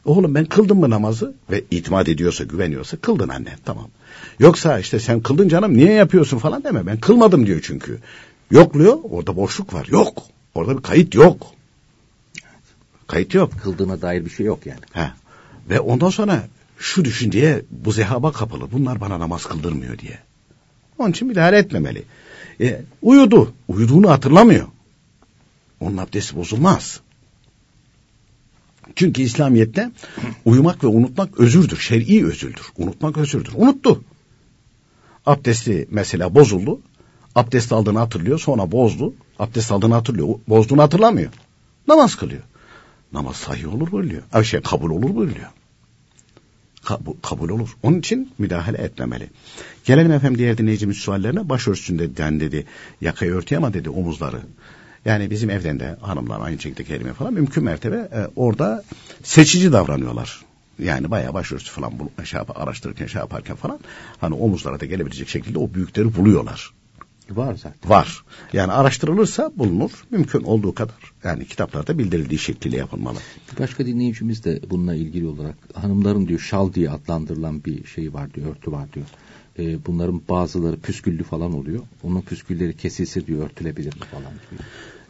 oğlum 0.04 0.34
ben 0.34 0.44
kıldım 0.44 0.80
mı 0.80 0.90
namazı 0.90 1.34
ve 1.50 1.64
itimat 1.70 2.08
ediyorsa 2.08 2.44
güveniyorsa 2.44 2.96
kıldın 2.96 3.28
anne 3.28 3.56
tamam. 3.64 3.88
Yoksa 4.38 4.78
işte 4.78 5.00
sen 5.00 5.20
kıldın 5.20 5.48
canım 5.48 5.76
niye 5.76 5.92
yapıyorsun 5.92 6.38
falan 6.38 6.64
deme 6.64 6.86
ben 6.86 7.00
kılmadım 7.00 7.46
diyor 7.46 7.60
çünkü. 7.62 7.98
Yokluyor 8.50 8.98
orada 9.10 9.36
boşluk 9.36 9.74
var 9.74 9.86
yok. 9.90 10.22
Orada 10.54 10.78
bir 10.78 10.82
kayıt 10.82 11.14
yok. 11.14 11.46
Kayıt 13.06 13.34
yok. 13.34 13.52
Kıldığına 13.62 14.02
dair 14.02 14.24
bir 14.24 14.30
şey 14.30 14.46
yok 14.46 14.66
yani. 14.66 14.80
He. 14.92 15.10
Ve 15.70 15.80
ondan 15.80 16.10
sonra 16.10 16.48
şu 16.78 17.04
düşünceye 17.04 17.62
bu 17.70 17.92
zehaba 17.92 18.32
kapılı. 18.32 18.72
Bunlar 18.72 19.00
bana 19.00 19.20
namaz 19.20 19.46
kıldırmıyor 19.46 19.98
diye. 19.98 20.18
Onun 20.98 21.10
için 21.10 21.28
müdahale 21.28 21.58
etmemeli. 21.58 22.04
E, 22.60 22.82
uyudu. 23.02 23.52
Uyuduğunu 23.68 24.10
hatırlamıyor. 24.10 24.66
Onun 25.80 25.96
abdesti 25.96 26.36
bozulmaz. 26.36 27.00
Çünkü 28.96 29.22
İslamiyet'te 29.22 29.90
uyumak 30.44 30.84
ve 30.84 30.88
unutmak 30.88 31.40
özürdür. 31.40 31.76
Şer'i 31.76 32.26
özürdür. 32.26 32.66
Unutmak 32.76 33.16
özürdür. 33.16 33.52
Unuttu. 33.56 34.04
Abdesti 35.26 35.88
mesela 35.90 36.34
bozuldu. 36.34 36.80
Abdest 37.34 37.72
aldığını 37.72 37.98
hatırlıyor. 37.98 38.38
Sonra 38.38 38.72
bozdu. 38.72 39.14
Abdest 39.38 39.72
aldığını 39.72 39.94
hatırlıyor. 39.94 40.28
Bozduğunu 40.48 40.82
hatırlamıyor. 40.82 41.30
Namaz 41.88 42.14
kılıyor. 42.14 42.42
Namaz 43.12 43.36
sahih 43.36 43.74
olur 43.74 43.92
buyuruyor. 43.92 44.22
Ay 44.32 44.44
şey 44.44 44.60
kabul 44.60 44.90
olur 44.90 45.14
buyuruyor. 45.14 45.46
Kabul, 46.84 47.14
kabul 47.22 47.48
olur. 47.48 47.76
Onun 47.82 47.98
için 47.98 48.32
müdahale 48.38 48.78
etmemeli. 48.78 49.30
Gelelim 49.84 50.12
efendim 50.12 50.38
diğer 50.38 50.58
dinleyicimiz 50.58 50.96
suallerine. 50.96 51.48
Başörtüsünden 51.48 52.40
dedi. 52.40 52.66
Yakayı 53.00 53.32
örtüyor 53.32 53.62
ama 53.62 53.74
dedi 53.74 53.90
omuzları. 53.90 54.40
Yani 55.04 55.30
bizim 55.30 55.50
evden 55.50 55.80
de 55.80 55.96
hanımlar 56.00 56.40
aynı 56.40 56.58
şekilde 56.58 56.84
kelime 56.84 57.12
falan 57.12 57.32
mümkün 57.32 57.64
mertebe 57.64 57.96
e, 57.96 58.26
orada 58.36 58.84
seçici 59.22 59.72
davranıyorlar. 59.72 60.44
Yani 60.78 61.10
bayağı 61.10 61.34
başörtüsü 61.34 61.72
falan 61.72 61.92
bu, 61.98 62.24
şey 62.24 62.38
yap, 62.38 62.60
araştırırken 62.60 63.06
şey 63.06 63.18
yaparken 63.18 63.56
falan 63.56 63.78
hani 64.20 64.34
omuzlara 64.34 64.80
da 64.80 64.86
gelebilecek 64.86 65.28
şekilde 65.28 65.58
o 65.58 65.74
büyükleri 65.74 66.16
buluyorlar. 66.16 66.70
Var 67.30 67.54
zaten. 67.54 67.90
Var. 67.90 68.24
Yani 68.52 68.72
araştırılırsa 68.72 69.52
bulunur. 69.56 69.90
Mümkün 70.10 70.42
olduğu 70.42 70.74
kadar. 70.74 71.12
Yani 71.24 71.46
kitaplarda 71.46 71.98
bildirildiği 71.98 72.38
şekliyle 72.38 72.76
yapılmalı. 72.76 73.18
Başka 73.58 73.86
dinleyicimiz 73.86 74.44
de 74.44 74.60
bununla 74.70 74.94
ilgili 74.94 75.26
olarak 75.26 75.56
hanımların 75.74 76.28
diyor 76.28 76.40
şal 76.40 76.72
diye 76.72 76.90
adlandırılan 76.90 77.64
bir 77.64 77.86
şey 77.86 78.14
var 78.14 78.34
diyor, 78.34 78.50
örtü 78.50 78.72
var 78.72 78.92
diyor. 78.92 79.06
Ee, 79.58 79.86
bunların 79.86 80.22
bazıları 80.28 80.76
püsküllü 80.76 81.22
falan 81.22 81.52
oluyor. 81.54 81.82
Onun 82.02 82.20
püskülleri 82.20 82.76
kesilse 82.76 83.26
diyor 83.26 83.44
örtülebilir 83.44 83.94
mi 83.94 84.04
falan 84.10 84.32
gibi. 84.32 84.62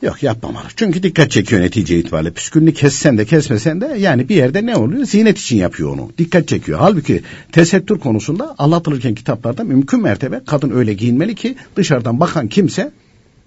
Yok 0.02 0.22
yapmamalı. 0.22 0.64
Çünkü 0.76 1.02
dikkat 1.02 1.30
çekiyor 1.30 1.62
netice 1.62 1.98
itibariyle. 1.98 2.30
Püskülünü 2.30 2.74
kessen 2.74 3.18
de 3.18 3.24
kesmesen 3.24 3.80
de 3.80 3.86
yani 3.98 4.28
bir 4.28 4.36
yerde 4.36 4.66
ne 4.66 4.76
oluyor? 4.76 5.04
Zinet 5.04 5.38
için 5.38 5.56
yapıyor 5.56 5.90
onu. 5.90 6.10
Dikkat 6.18 6.48
çekiyor. 6.48 6.78
Halbuki 6.78 7.22
tesettür 7.52 7.98
konusunda 7.98 8.54
anlatılırken 8.58 9.14
kitaplarda 9.14 9.64
mümkün 9.64 10.02
mertebe 10.02 10.40
kadın 10.46 10.70
öyle 10.70 10.94
giyinmeli 10.94 11.34
ki 11.34 11.56
dışarıdan 11.76 12.20
bakan 12.20 12.48
kimse 12.48 12.92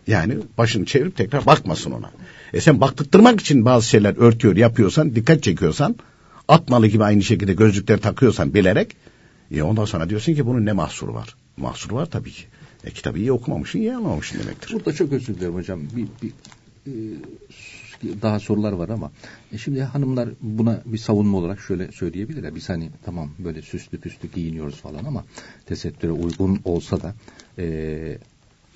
yani 0.08 0.34
başını 0.58 0.86
çevirip 0.86 1.18
tekrar 1.18 1.46
bakmasın 1.46 1.92
ona. 1.92 2.12
E 2.54 2.62
sen 2.62 2.82
baktırtmak 2.82 3.42
için 3.42 3.66
bazı 3.66 3.88
şeyler 3.88 4.18
örtüyor 4.18 4.56
yapıyorsan 4.58 5.16
dikkat 5.16 5.44
çekiyorsan 5.44 5.96
atmalı 6.48 6.88
gibi 6.88 7.04
aynı 7.04 7.24
şekilde 7.24 7.54
gözlükler 7.54 7.98
takıyorsan 7.98 8.54
bilerek 8.54 8.96
e 9.52 9.62
ondan 9.62 9.86
sonra 9.86 10.10
diyorsun 10.10 10.34
ki 10.36 10.46
bunun 10.46 10.66
ne 10.66 10.72
mahsuru 10.72 11.14
var? 11.14 11.36
Mahsuru 11.58 11.96
var 11.96 12.06
tabii 12.06 12.32
ki. 12.32 12.44
E 12.84 12.92
kitabı 12.92 13.20
iyi 13.20 13.32
okumamışsın, 13.32 13.80
iyi 13.80 13.96
anlamamışsın 13.96 14.40
demektir. 14.40 14.74
Burada 14.74 14.94
çok 14.94 15.14
özür 15.14 15.36
dilerim 15.36 15.56
hocam. 15.56 15.82
Bir, 15.96 16.08
bir 16.22 16.32
e, 16.88 16.92
daha 18.22 18.40
sorular 18.40 18.72
var 18.72 18.90
ama 18.90 19.12
e 19.52 19.58
şimdi 19.58 19.82
hanımlar 19.82 20.30
buna 20.42 20.82
bir 20.86 20.98
savunma 20.98 21.38
olarak 21.38 21.60
şöyle 21.60 21.92
söyleyebilirler. 21.92 22.56
Biz 22.56 22.70
hani 22.70 22.90
tamam 23.06 23.32
böyle 23.40 23.62
süslü 23.62 23.98
püslü 23.98 24.32
giyiniyoruz 24.32 24.76
falan 24.76 25.06
ama 25.06 25.26
tesettüre 25.66 26.12
uygun 26.12 26.60
olsa 26.66 27.02
da 27.02 27.16
e, 27.58 28.18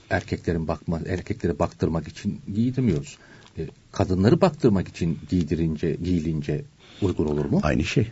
erkeklerin 0.10 0.68
bakma 0.68 1.00
erkekleri 1.08 1.60
baktırmak 1.60 2.08
için 2.08 2.42
giydirmiyoruz. 2.54 3.18
E, 3.58 3.68
kadınları 3.92 4.42
baktırmak 4.42 4.88
için 4.88 5.20
giydirince 5.30 5.98
giyilince 6.04 6.62
uygun 7.02 7.26
olur 7.26 7.46
mu? 7.46 7.60
Aynı 7.64 7.84
şey. 7.84 8.08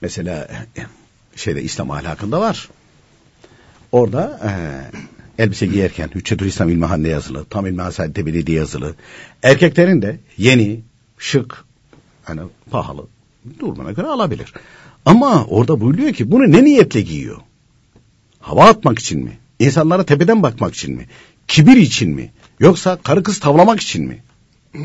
Mesela 0.00 0.66
şeyde 1.36 1.62
İslam 1.62 1.90
ahlakında 1.90 2.40
var. 2.40 2.68
Orada 3.92 4.40
e, 4.44 5.42
elbise 5.42 5.66
giyerken 5.66 6.10
Hüccetül 6.14 6.46
İslam 6.46 6.68
İlmihan'da 6.68 7.08
yazılı, 7.08 7.44
tam 7.44 7.66
İlmihan 7.66 7.90
Saadet'te 7.90 8.46
diye 8.46 8.58
yazılı. 8.58 8.94
Erkeklerin 9.42 10.02
de 10.02 10.20
yeni, 10.38 10.80
şık, 11.18 11.64
hani 12.24 12.40
pahalı 12.70 13.06
durumuna 13.58 13.92
göre 13.92 14.06
alabilir. 14.06 14.52
Ama 15.04 15.44
orada 15.44 15.80
buyuruyor 15.80 16.12
ki 16.12 16.30
bunu 16.30 16.52
ne 16.52 16.64
niyetle 16.64 17.00
giyiyor? 17.00 17.40
Hava 18.40 18.64
atmak 18.64 18.98
için 18.98 19.24
mi? 19.24 19.38
İnsanlara 19.58 20.04
tepeden 20.04 20.42
bakmak 20.42 20.74
için 20.74 20.96
mi? 20.96 21.06
Kibir 21.48 21.76
için 21.76 22.10
mi? 22.10 22.32
Yoksa 22.60 22.96
karı 22.96 23.22
kız 23.22 23.40
tavlamak 23.40 23.80
için 23.80 24.08
mi? 24.08 24.22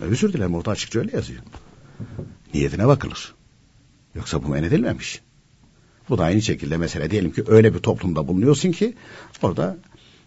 Özür 0.00 0.32
dilerim 0.32 0.54
orada 0.54 0.70
açıkça 0.70 0.98
öyle 0.98 1.16
yazıyor. 1.16 1.42
Niyetine 2.54 2.86
bakılır. 2.86 3.34
Yoksa 4.14 4.42
bu 4.42 4.48
men 4.48 4.62
edilmemiş. 4.62 5.20
Bu 6.10 6.18
da 6.18 6.24
aynı 6.24 6.42
şekilde 6.42 6.76
mesela 6.76 7.10
diyelim 7.10 7.32
ki 7.32 7.44
öyle 7.46 7.74
bir 7.74 7.78
toplumda 7.78 8.28
bulunuyorsun 8.28 8.72
ki 8.72 8.94
orada 9.42 9.76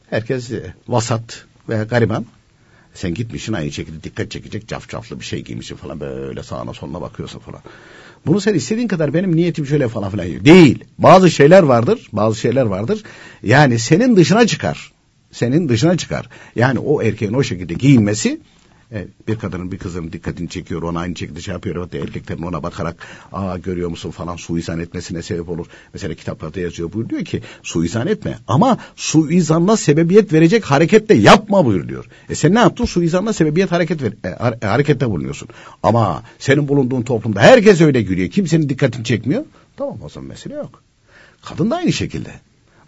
herkes 0.09 0.51
e, 0.51 0.73
vasat 0.88 1.45
veya 1.69 1.84
gariban. 1.84 2.25
Sen 2.93 3.13
gitmişsin 3.13 3.53
aynı 3.53 3.71
şekilde 3.71 4.03
dikkat 4.03 4.31
çekecek 4.31 4.67
cafcaflı 4.67 5.19
bir 5.19 5.25
şey 5.25 5.43
giymişsin 5.43 5.75
falan 5.75 5.99
böyle 5.99 6.43
sağına 6.43 6.73
soluna 6.73 7.01
bakıyorsun 7.01 7.39
falan. 7.39 7.61
Bunu 8.25 8.41
sen 8.41 8.53
istediğin 8.53 8.88
kadar 8.88 9.13
benim 9.13 9.36
niyetim 9.36 9.65
şöyle 9.65 9.88
falan 9.88 10.11
filan 10.11 10.45
değil. 10.45 10.84
Bazı 10.97 11.31
şeyler 11.31 11.63
vardır, 11.63 12.09
bazı 12.13 12.39
şeyler 12.39 12.65
vardır. 12.65 13.03
Yani 13.43 13.79
senin 13.79 14.15
dışına 14.15 14.47
çıkar. 14.47 14.91
Senin 15.31 15.69
dışına 15.69 15.97
çıkar. 15.97 16.29
Yani 16.55 16.79
o 16.79 17.01
erkeğin 17.01 17.34
o 17.34 17.43
şekilde 17.43 17.73
giyinmesi 17.73 18.39
e, 18.93 19.07
bir 19.27 19.35
kadının 19.35 19.71
bir 19.71 19.77
kızın 19.77 20.11
dikkatini 20.11 20.49
çekiyor 20.49 20.83
ona 20.83 20.99
aynı 20.99 21.15
şekilde 21.15 21.41
şey 21.41 21.53
yapıyor 21.53 21.75
hatta 21.75 21.97
erkeklerin 21.97 22.43
ona 22.43 22.63
bakarak 22.63 23.07
aa 23.31 23.57
görüyor 23.57 23.89
musun 23.89 24.11
falan 24.11 24.35
suizan 24.35 24.79
etmesine 24.79 25.21
sebep 25.21 25.49
olur. 25.49 25.65
Mesela 25.93 26.13
kitaplarda 26.13 26.59
yazıyor 26.59 26.93
buyuruyor 26.93 27.25
ki 27.25 27.41
suizan 27.63 28.07
etme 28.07 28.37
ama 28.47 28.77
suizanla 28.95 29.77
sebebiyet 29.77 30.33
verecek 30.33 30.65
hareketle 30.65 31.15
yapma 31.15 31.65
buyuruyor. 31.65 32.05
E 32.29 32.35
sen 32.35 32.55
ne 32.55 32.59
yaptın 32.59 32.85
suizanla 32.85 33.33
sebebiyet 33.33 33.71
hareket 33.71 34.01
ver, 34.01 34.13
e, 34.23 34.29
e, 34.61 34.67
harekette 34.67 35.09
bulunuyorsun. 35.09 35.47
Ama 35.83 36.23
senin 36.39 36.67
bulunduğun 36.67 37.01
toplumda 37.01 37.41
herkes 37.41 37.81
öyle 37.81 38.01
gülüyor 38.01 38.29
kimsenin 38.29 38.69
dikkatini 38.69 39.03
çekmiyor. 39.03 39.45
Tamam 39.77 39.97
o 40.03 40.09
zaman 40.09 40.29
mesele 40.29 40.53
yok. 40.53 40.83
Kadın 41.41 41.71
da 41.71 41.75
aynı 41.75 41.93
şekilde. 41.93 42.29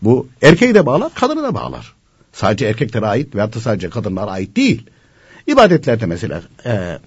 Bu 0.01 0.27
erkeği 0.41 0.73
de 0.73 0.85
bağlar 0.85 1.13
kadını 1.13 1.43
da 1.43 1.53
bağlar. 1.53 1.93
Sadece 2.33 2.65
erkeklere 2.65 3.05
ait 3.05 3.35
veyahut 3.35 3.55
da 3.55 3.59
sadece 3.59 3.89
kadınlara 3.89 4.31
ait 4.31 4.55
değil. 4.55 4.89
İbadetlerde 5.47 6.05
mesela 6.05 6.41
e, 6.65 6.97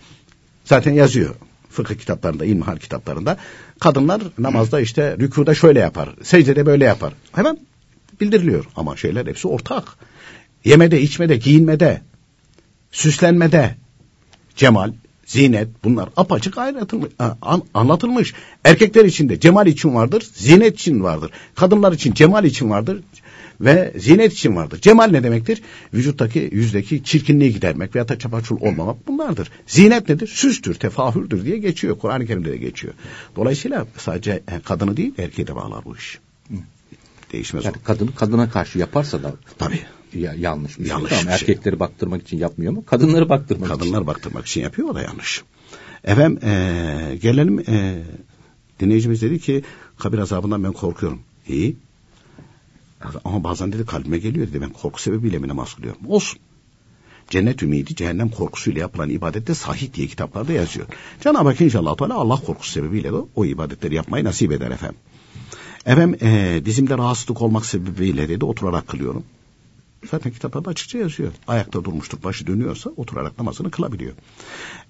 zaten 0.65 0.93
yazıyor 0.93 1.35
fıkıh 1.71 1.95
kitaplarında, 1.95 2.45
ilmihal 2.45 2.77
kitaplarında 2.77 3.37
kadınlar 3.81 4.23
namazda 4.39 4.81
işte 4.81 5.17
rükuda 5.19 5.55
şöyle 5.55 5.81
yapar, 5.81 6.09
secdede 6.23 6.67
böyle 6.67 6.85
yapar. 6.85 7.13
Hemen 7.33 7.59
bildiriliyor 8.21 8.65
ama 8.77 8.97
şeyler 8.97 9.27
hepsi 9.27 9.49
ortak. 9.49 9.85
Yemede, 10.65 11.01
içmede, 11.01 11.37
giyinmede, 11.37 12.03
süslenmede, 12.93 13.75
cemal, 14.57 14.93
zinet 15.29 15.69
bunlar 15.85 16.09
apaçık 16.17 16.55
anlatılmış. 17.75 18.35
Erkekler 18.65 19.05
için 19.05 19.29
de 19.29 19.41
cemal 19.41 19.67
için 19.67 19.95
vardır, 19.95 20.29
zinet 20.35 20.81
için 20.81 21.03
vardır. 21.03 21.31
Kadınlar 21.55 21.93
için 21.93 22.13
cemal 22.13 22.45
için 22.45 22.71
vardır, 22.71 23.01
ve 23.61 23.93
zinet 23.97 24.33
için 24.33 24.57
vardır. 24.57 24.81
Cemal 24.81 25.07
ne 25.11 25.23
demektir? 25.23 25.63
Vücuttaki, 25.95 26.51
yüzdeki 26.53 27.05
çirkinliği 27.05 27.53
gidermek 27.53 27.95
veya 27.95 28.09
da 28.09 28.19
çapaçul 28.19 28.61
olmamak 28.61 29.09
bunlardır. 29.09 29.51
Zinet 29.67 30.09
nedir? 30.09 30.27
Süstür, 30.27 30.75
tefahürdür 30.75 31.45
diye 31.45 31.59
geçiyor. 31.59 31.99
Kur'an-ı 31.99 32.27
Kerim'de 32.27 32.53
de 32.53 32.57
geçiyor. 32.57 32.95
Dolayısıyla 33.37 33.87
sadece 33.97 34.43
kadını 34.65 34.97
değil 34.97 35.15
erkeği 35.19 35.47
de 35.47 35.55
bağlar 35.55 35.85
bu 35.85 35.97
iş. 35.97 36.19
Değişmez 37.33 37.65
yani 37.65 37.77
o. 37.81 37.85
Kadın 37.85 38.07
kadına 38.07 38.51
karşı 38.51 38.79
yaparsa 38.79 39.23
da 39.23 39.35
tabii 39.59 39.81
ya, 40.15 40.35
yanlış 40.39 40.79
bir 40.79 40.85
şey. 40.85 40.91
yanlış 40.91 41.11
şey. 41.11 41.19
Tamam, 41.19 41.39
şey. 41.39 41.49
erkekleri 41.49 41.81
baktırmak 41.81 42.23
için 42.23 42.39
yapmıyor 42.39 42.73
mu? 42.73 42.85
Kadınları 42.87 43.29
baktırmak 43.29 43.69
Kadınlar 43.69 43.85
için. 43.85 43.93
Kadınlar 43.93 44.07
baktırmak 44.07 44.47
için 44.47 44.61
yapıyor 44.61 44.89
o 44.89 44.95
da 44.95 45.03
yanlış. 45.03 45.43
Efendim 46.05 46.49
ee, 46.49 47.19
gelelim 47.23 47.65
ee, 47.69 48.03
dinleyicimiz 48.81 49.23
dedi 49.23 49.39
ki 49.39 49.63
kabir 49.99 50.19
azabından 50.19 50.65
ben 50.65 50.73
korkuyorum. 50.73 51.21
İyi 51.49 51.77
ama 53.25 53.45
bazen 53.45 53.73
dedi 53.73 53.87
kalbime 53.87 54.19
geliyor 54.19 54.49
dedi 54.49 54.61
ben 54.61 54.71
korku 54.71 55.01
sebebiyle 55.01 55.39
mi 55.39 55.49
namaz 55.49 55.75
kılıyorum? 55.75 56.01
Olsun. 56.09 56.39
Cennet 57.31 57.63
ümidi 57.63 57.95
cehennem 57.95 58.29
korkusuyla 58.29 58.81
yapılan 58.81 59.11
ibadette 59.11 59.55
sahih 59.55 59.95
diye 59.95 60.07
kitaplarda 60.07 60.53
yazıyor. 60.53 60.87
Cenab-ı 61.21 61.49
Hak 61.49 61.61
inşallah 61.61 61.97
Teala 61.97 62.15
Allah 62.15 62.37
korkusu 62.37 62.73
sebebiyle 62.73 63.13
de 63.13 63.17
o 63.37 63.45
ibadetleri 63.45 63.95
yapmayı 63.95 64.25
nasip 64.25 64.53
eder 64.53 64.71
efendim. 64.71 64.99
Efendim 65.87 66.19
e, 66.23 66.61
dizimde 66.65 66.99
rahatsızlık 66.99 67.43
olmak 67.43 67.67
sebebiyle 67.67 68.29
dedi 68.29 68.45
oturarak 68.45 68.89
kılıyorum. 68.89 69.25
Zaten 70.11 70.33
kitaplarda 70.33 70.71
açıkça 70.71 70.99
yazıyor. 70.99 71.33
Ayakta 71.47 71.85
durmuştur, 71.85 72.23
başı 72.23 72.47
dönüyorsa 72.47 72.91
oturarak 72.97 73.39
namazını 73.39 73.71
kılabiliyor. 73.71 74.13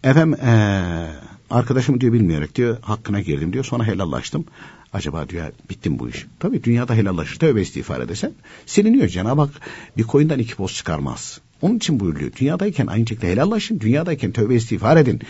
Efendim 0.05 0.41
ee, 0.41 1.11
arkadaşım 1.51 2.01
diyor 2.01 2.13
bilmeyerek 2.13 2.55
diyor 2.55 2.77
hakkına 2.83 3.21
girdim 3.21 3.53
diyor. 3.53 3.65
Sonra 3.65 3.85
helallaştım. 3.85 4.45
Acaba 4.93 5.29
diyor 5.29 5.47
bittim 5.71 5.99
bu 5.99 6.09
iş. 6.09 6.27
Tabii 6.41 6.65
dünyada 6.65 6.95
helallaşır 6.95 7.39
tövbe 7.39 7.63
istiğfar 7.63 8.01
edesen 8.01 8.33
siliniyor. 8.67 9.09
Cenab-ı 9.09 9.41
Hak 9.41 9.51
bir 9.97 10.03
koyundan 10.03 10.39
iki 10.39 10.55
poz 10.55 10.75
çıkarmaz. 10.75 11.41
Onun 11.63 11.77
için 11.77 12.01
buyuruyor. 12.01 12.33
Dünyadayken 12.41 12.87
aynı 12.87 13.07
şekilde 13.07 13.29
helallaşın. 13.29 13.81
Dünyadayken 13.81 14.33
tövbe 14.33 14.55
istiğfar 14.55 14.97
edin. 14.97 15.21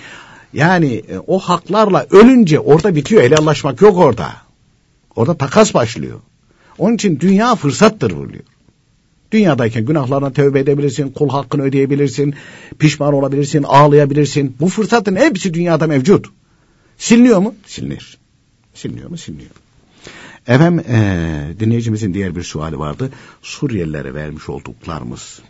Yani 0.53 0.95
e, 0.95 1.18
o 1.26 1.39
haklarla 1.39 2.07
ölünce 2.11 2.61
orada 2.61 2.95
bitiyor. 2.95 3.22
Helallaşmak 3.22 3.81
yok 3.81 3.99
orada. 3.99 4.33
Orada 5.16 5.37
takas 5.37 5.74
başlıyor. 5.74 6.20
Onun 6.79 6.95
için 6.95 7.20
dünya 7.20 7.55
fırsattır 7.55 8.16
buyuruyor. 8.16 8.45
Dünyadayken 9.33 9.87
günahlarına 9.87 10.33
tövbe 10.33 10.61
edebilirsin, 10.61 11.11
kul 11.11 11.29
hakkını 11.29 11.62
ödeyebilirsin, 11.62 12.35
pişman 12.79 13.14
olabilirsin, 13.14 13.62
ağlayabilirsin. 13.62 14.57
Bu 14.61 14.68
fırsatın 14.68 15.16
hepsi 15.16 15.55
dünyada 15.55 15.87
mevcut. 15.87 16.26
Siliniyor 16.99 17.39
mu? 17.39 17.55
Silinir. 17.66 18.18
Siliniyor 18.74 19.11
mu? 19.11 19.18
Siliniyor. 19.18 19.51
Efendim 20.47 20.85
ee, 20.89 21.55
dinleyicimizin 21.61 22.14
diğer 22.14 22.37
bir 22.37 22.43
suali 22.43 22.79
vardı. 22.79 23.11
Suriyelilere 23.43 24.14
vermiş 24.14 24.49
olduklarımız 24.49 25.41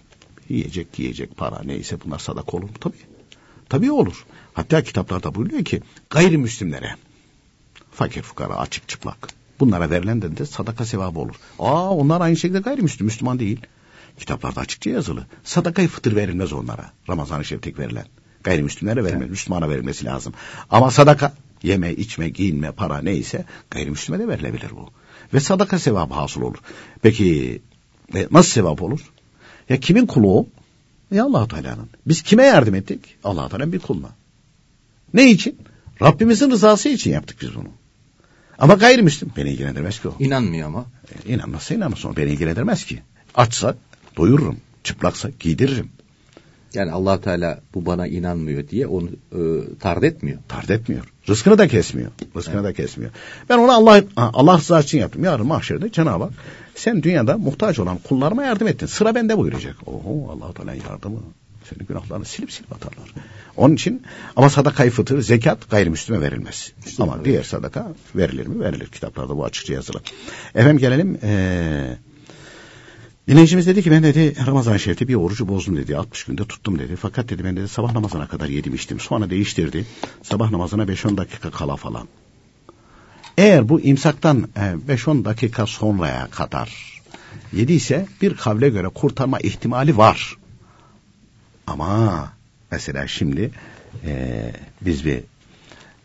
yiyecek 0.48 0.98
yiyecek 0.98 1.36
para 1.36 1.62
neyse 1.64 1.96
bunlar 2.04 2.18
sadaka 2.18 2.56
olur 2.56 2.64
mu? 2.64 2.74
Tabii. 2.80 2.96
Tabii 3.68 3.92
olur. 3.92 4.24
Hatta 4.54 4.82
kitaplarda 4.82 5.34
buyuruyor 5.34 5.64
ki 5.64 5.80
gayrimüslimlere 6.10 6.94
fakir 7.92 8.22
fukara 8.22 8.56
açık 8.56 8.88
çıplak 8.88 9.37
Bunlara 9.60 9.90
verilen 9.90 10.22
de, 10.22 10.46
sadaka 10.46 10.84
sevabı 10.84 11.18
olur. 11.18 11.34
Aa 11.58 11.90
onlar 11.90 12.20
aynı 12.20 12.36
şekilde 12.36 12.60
gayrimüslim, 12.60 13.04
Müslüman 13.04 13.38
değil. 13.38 13.60
Kitaplarda 14.18 14.60
açıkça 14.60 14.90
yazılı. 14.90 15.26
Sadakayı 15.44 15.88
fıtır 15.88 16.16
verilmez 16.16 16.52
onlara. 16.52 16.92
Ramazan-ı 17.08 17.44
Şerif'teki 17.44 17.78
verilen. 17.78 18.06
Gayrimüslimlere 18.44 19.04
verilmez. 19.04 19.22
Evet. 19.22 19.30
Müslümana 19.30 19.70
verilmesi 19.70 20.04
lazım. 20.04 20.32
Ama 20.70 20.90
sadaka 20.90 21.32
yeme, 21.62 21.92
içme, 21.92 22.28
giyinme, 22.28 22.72
para 22.72 22.98
neyse 22.98 23.44
gayrimüslime 23.70 24.18
de 24.18 24.28
verilebilir 24.28 24.70
bu. 24.70 24.90
Ve 25.34 25.40
sadaka 25.40 25.78
sevabı 25.78 26.14
hasıl 26.14 26.42
olur. 26.42 26.58
Peki 27.02 27.60
e, 28.14 28.28
nasıl 28.30 28.50
sevap 28.50 28.82
olur? 28.82 29.00
Ya 29.68 29.80
kimin 29.80 30.06
kulu 30.06 30.38
o? 30.38 30.46
Ya 31.10 31.24
allah 31.24 31.48
Teala'nın. 31.48 31.88
Biz 32.06 32.22
kime 32.22 32.42
yardım 32.42 32.74
ettik? 32.74 33.00
allah 33.24 33.48
Teala'nın 33.48 33.72
bir 33.72 33.78
kuluna. 33.78 34.10
Ne 35.14 35.30
için? 35.30 35.58
Rabbimizin 36.02 36.50
rızası 36.50 36.88
için 36.88 37.10
yaptık 37.10 37.38
biz 37.42 37.54
bunu. 37.54 37.68
Ama 38.58 38.74
gayrimüslim 38.74 39.30
beni 39.36 39.50
ilgilendirmez 39.50 40.00
ki 40.00 40.08
o. 40.08 40.14
İnanmıyor 40.18 40.68
ama. 40.68 40.86
E, 41.26 41.34
inanmazsa 41.34 41.74
inanmasın 41.74 42.16
beni 42.16 42.30
ilgilendirmez 42.30 42.84
ki. 42.84 43.02
Açsa 43.34 43.74
doyururum. 44.16 44.56
Çıplaksa 44.84 45.30
giydiririm. 45.40 45.88
Yani 46.74 46.92
allah 46.92 47.20
Teala 47.20 47.60
bu 47.74 47.86
bana 47.86 48.06
inanmıyor 48.06 48.68
diye 48.68 48.86
onu 48.86 49.08
e, 49.08 49.40
tard 49.80 50.02
etmiyor. 50.02 50.38
Tard 50.48 50.68
etmiyor. 50.68 51.12
Rızkını 51.28 51.58
da 51.58 51.68
kesmiyor. 51.68 52.10
Rızkını 52.36 52.64
da 52.64 52.72
kesmiyor. 52.72 53.10
Ben 53.48 53.58
onu 53.58 53.72
Allah 53.72 54.02
Allah 54.16 54.58
rızası 54.58 54.84
için 54.84 54.98
yaptım. 54.98 55.24
Yarın 55.24 55.46
mahşerde 55.46 55.92
Cenab-ı 55.92 56.24
Hak 56.24 56.32
sen 56.74 57.02
dünyada 57.02 57.38
muhtaç 57.38 57.78
olan 57.78 57.98
kullarıma 57.98 58.44
yardım 58.44 58.68
ettin. 58.68 58.86
Sıra 58.86 59.14
bende 59.14 59.38
buyuracak. 59.38 59.76
Oho 59.86 60.32
allah 60.32 60.52
Teala'nın 60.52 60.80
yardımı. 60.90 61.20
Senin 61.70 61.86
günahlarını 61.86 62.24
silip 62.24 62.52
silip 62.52 62.72
atarlar. 62.72 63.14
Onun 63.56 63.74
için 63.74 64.02
ama 64.36 64.50
sadakayı 64.50 64.90
fıtır, 64.90 65.22
zekat 65.22 65.70
gayrimüslime 65.70 66.20
verilmez. 66.20 66.72
İşte 66.86 67.02
ama 67.02 67.14
evet. 67.16 67.24
diğer 67.24 67.42
sadaka 67.42 67.92
verilir 68.14 68.46
mi? 68.46 68.60
Verilir. 68.60 68.86
Kitaplarda 68.86 69.36
bu 69.36 69.44
açıkça 69.44 69.74
yazılı. 69.74 70.00
Efendim 70.54 70.78
gelelim 70.78 71.18
ee, 71.22 71.96
Dinleyicimiz 73.28 73.66
dedi 73.66 73.82
ki 73.82 73.90
ben 73.90 74.02
dedi 74.02 74.46
Ramazan-ı 74.46 74.80
Şerif'te 74.80 75.08
bir 75.08 75.14
orucu 75.14 75.48
bozdum 75.48 75.76
dedi. 75.76 75.96
60 75.96 76.24
günde 76.24 76.44
tuttum 76.44 76.78
dedi. 76.78 76.96
Fakat 76.96 77.28
dedi 77.28 77.44
ben 77.44 77.56
dedi 77.56 77.68
sabah 77.68 77.92
namazına 77.92 78.28
kadar 78.28 78.48
yedim 78.48 78.74
içtim. 78.74 79.00
Sonra 79.00 79.30
değiştirdi. 79.30 79.84
Sabah 80.22 80.50
namazına 80.50 80.82
5-10 80.82 81.16
dakika 81.16 81.50
kala 81.50 81.76
falan. 81.76 82.08
Eğer 83.38 83.68
bu 83.68 83.80
imsaktan 83.80 84.48
5-10 84.88 85.24
dakika 85.24 85.66
sonraya 85.66 86.26
kadar 86.30 87.00
yediyse 87.52 88.06
bir 88.22 88.34
kavle 88.34 88.68
göre 88.68 88.88
kurtarma 88.88 89.38
ihtimali 89.38 89.96
var. 89.96 90.36
Ama 91.68 92.32
mesela 92.70 93.06
şimdi 93.06 93.50
e, 94.04 94.52
biz 94.80 95.04
bir 95.04 95.20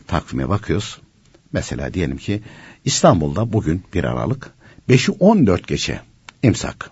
takvime 0.07 0.49
bakıyoruz. 0.49 0.99
Mesela 1.53 1.93
diyelim 1.93 2.17
ki 2.17 2.41
İstanbul'da 2.85 3.53
bugün 3.53 3.83
bir 3.93 4.03
Aralık 4.03 4.51
5'i 4.89 5.15
14 5.19 5.67
geçe 5.67 6.01
imsak. 6.43 6.89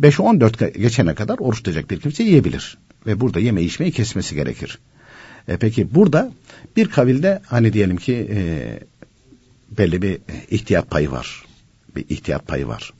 5'i 0.00 0.22
14 0.22 0.74
geçene 0.74 1.14
kadar 1.14 1.38
oruç 1.38 1.56
tutacak 1.56 1.90
bir 1.90 2.00
kimse 2.00 2.22
yiyebilir. 2.22 2.78
Ve 3.06 3.20
burada 3.20 3.40
yeme 3.40 3.62
içmeyi 3.62 3.92
kesmesi 3.92 4.34
gerekir. 4.34 4.78
E 5.48 5.56
peki 5.56 5.94
burada 5.94 6.32
bir 6.76 6.88
kavilde 6.88 7.42
hani 7.46 7.72
diyelim 7.72 7.96
ki 7.96 8.28
e, 8.32 8.40
belli 9.78 10.02
bir 10.02 10.18
ihtiyat 10.50 10.90
payı 10.90 11.10
var. 11.10 11.44
Bir 11.96 12.04
ihtiyat 12.08 12.46
payı 12.46 12.68
var. 12.68 12.92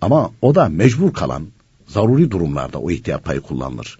Ama 0.00 0.30
o 0.42 0.54
da 0.54 0.68
mecbur 0.68 1.12
kalan 1.12 1.46
zaruri 1.86 2.30
durumlarda 2.30 2.78
o 2.78 2.90
ihtiyat 2.90 3.24
payı 3.24 3.40
kullanılır. 3.40 3.98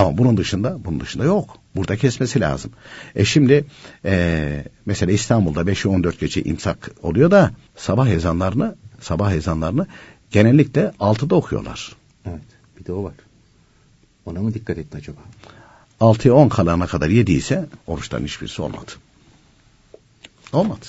Ama 0.00 0.18
bunun 0.18 0.36
dışında 0.36 0.84
bunun 0.84 1.00
dışında 1.00 1.24
yok. 1.24 1.56
Burada 1.76 1.96
kesmesi 1.96 2.40
lazım. 2.40 2.70
E 3.14 3.24
şimdi 3.24 3.64
e, 4.04 4.64
mesela 4.86 5.12
İstanbul'da 5.12 5.60
5'i 5.60 5.88
14 5.88 6.20
gece 6.20 6.42
imsak 6.42 6.90
oluyor 7.02 7.30
da 7.30 7.50
sabah 7.76 8.08
ezanlarını 8.08 8.76
sabah 9.00 9.32
ezanlarını 9.32 9.86
genellikle 10.30 10.92
6'da 11.00 11.34
okuyorlar. 11.34 11.92
Evet. 12.26 12.40
Bir 12.78 12.84
de 12.84 12.92
o 12.92 13.04
var. 13.04 13.12
Ona 14.26 14.40
mı 14.40 14.54
dikkat 14.54 14.78
ettin 14.78 14.98
acaba? 14.98 15.20
6'ya 16.00 16.34
10 16.34 16.48
kalana 16.48 16.86
kadar 16.86 17.08
yediyse 17.08 17.66
oruçların 17.86 18.24
hiçbirisi 18.24 18.62
olmadı. 18.62 18.92
Olmadı. 20.52 20.86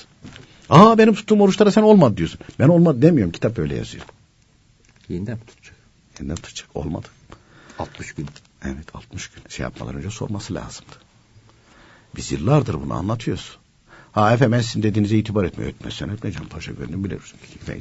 Aa 0.70 0.98
benim 0.98 1.14
tuttuğum 1.14 1.42
oruçlara 1.42 1.72
sen 1.72 1.82
olmadı 1.82 2.18
diyorsun. 2.18 2.40
Ben 2.60 2.68
olmadı 2.68 3.02
demiyorum. 3.02 3.32
Kitap 3.32 3.60
öyle 3.60 3.76
yazıyor. 3.76 4.06
Yeniden 5.10 5.38
mi 5.38 5.46
tutacak? 5.48 5.76
Yeniden 6.20 6.36
tutacak. 6.36 6.70
Olmadı. 6.76 7.08
60 7.80 8.14
gün. 8.14 8.28
Evet 8.66 8.96
60 8.96 9.28
gün. 9.28 9.44
Şey 9.50 9.64
yapmadan 9.64 9.96
önce 9.96 10.10
sorması 10.10 10.54
lazımdı. 10.54 10.92
Biz 12.16 12.32
yıllardır 12.32 12.74
bunu 12.74 12.94
anlatıyoruz. 12.94 13.58
Ha 14.12 14.34
efendim 14.34 14.62
sizin 14.64 14.84
dediğinize 14.84 15.18
itibar 15.18 15.44
etmiyor. 15.44 15.72
Etmezsen 15.72 16.10
etmeyeceğim. 16.10 16.50
Paşa 16.50 16.72
gönlüm 16.72 17.04
biliyorsun. 17.04 17.40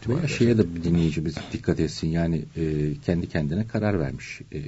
Veya 0.08 0.28
şeye 0.28 0.58
de 0.58 0.74
bir 0.74 0.84
dinleyicimiz 0.84 1.34
dikkat 1.52 1.80
etsin. 1.80 2.08
Yani 2.08 2.44
e, 2.56 2.94
kendi 3.06 3.28
kendine 3.28 3.66
karar 3.66 4.00
vermiş. 4.00 4.40
E, 4.52 4.60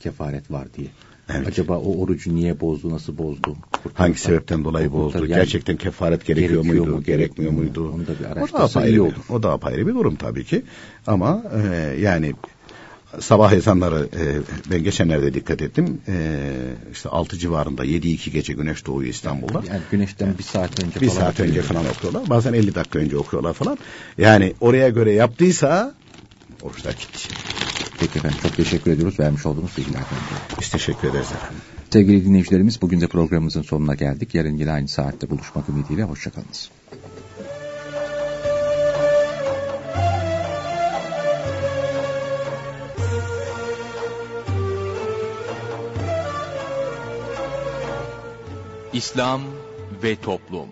kefaret 0.00 0.50
var 0.50 0.68
diye. 0.76 0.88
Evet. 1.28 1.48
Acaba 1.48 1.78
o 1.78 2.00
orucu 2.00 2.34
niye 2.34 2.60
bozdu, 2.60 2.90
nasıl 2.90 3.18
bozdu? 3.18 3.56
Kurtarsa, 3.72 4.04
Hangi 4.04 4.18
sebepten 4.18 4.64
dolayı 4.64 4.92
bozdu? 4.92 5.18
Yani, 5.18 5.28
Gerçekten 5.28 5.76
kefaret 5.76 6.26
gerekiyor, 6.26 6.62
gerekiyor 6.62 6.84
muydu, 6.84 6.96
mu, 6.96 7.02
gerekmiyor 7.02 7.52
muydu? 7.52 7.90
Onu 7.94 8.06
da 8.06 8.12
bir 8.12 8.40
o 8.40 8.52
da 8.52 8.64
apayrı, 8.64 9.04
bir, 9.04 9.14
o 9.28 9.42
da 9.42 9.52
apayrı 9.52 9.86
bir 9.86 9.94
durum 9.94 10.16
tabii 10.16 10.44
ki. 10.44 10.62
Ama 11.06 11.42
e, 11.54 11.96
yani 12.00 12.34
sabah 13.20 13.52
ezanları 13.52 14.08
e, 14.18 14.22
ben 14.70 14.84
geçenlerde 14.84 15.34
dikkat 15.34 15.62
ettim. 15.62 16.00
E, 16.08 16.40
işte 16.92 17.08
6 17.08 17.38
civarında 17.38 17.84
7-2 17.84 18.30
gece 18.30 18.52
güneş 18.52 18.86
doğuyor 18.86 19.10
İstanbul'da. 19.10 19.62
Yani 19.68 19.80
güneşten 19.90 20.38
bir 20.38 20.42
saat 20.42 20.84
önce 20.84 21.00
bir 21.00 21.08
falan 21.08 21.20
saat 21.20 21.40
önce 21.40 21.62
falan 21.62 21.84
okuyorlar. 21.86 22.30
Bazen 22.30 22.52
50 22.52 22.74
dakika 22.74 22.98
önce 22.98 23.16
okuyorlar 23.16 23.52
falan. 23.52 23.78
Yani 24.18 24.54
oraya 24.60 24.88
göre 24.88 25.12
yaptıysa 25.12 25.94
oruçlar 26.62 26.92
gitti. 26.92 27.28
Peki 28.00 28.18
efendim 28.18 28.38
çok 28.42 28.56
teşekkür 28.56 28.90
ediyoruz 28.90 29.20
vermiş 29.20 29.46
olduğunuz 29.46 29.70
bilgilerden. 29.76 30.04
Biz 30.60 30.68
teşekkür 30.68 31.08
ederiz 31.08 31.32
efendim. 31.32 31.58
Sevgili 31.90 32.24
dinleyicilerimiz 32.24 32.82
bugün 32.82 33.00
de 33.00 33.06
programımızın 33.06 33.62
sonuna 33.62 33.94
geldik. 33.94 34.34
Yarın 34.34 34.56
yine 34.56 34.72
aynı 34.72 34.88
saatte 34.88 35.30
buluşmak 35.30 35.68
ümidiyle 35.68 36.02
hoşçakalınız. 36.02 36.70
İslam 48.94 49.42
ve 50.02 50.16
Toplum 50.16 50.68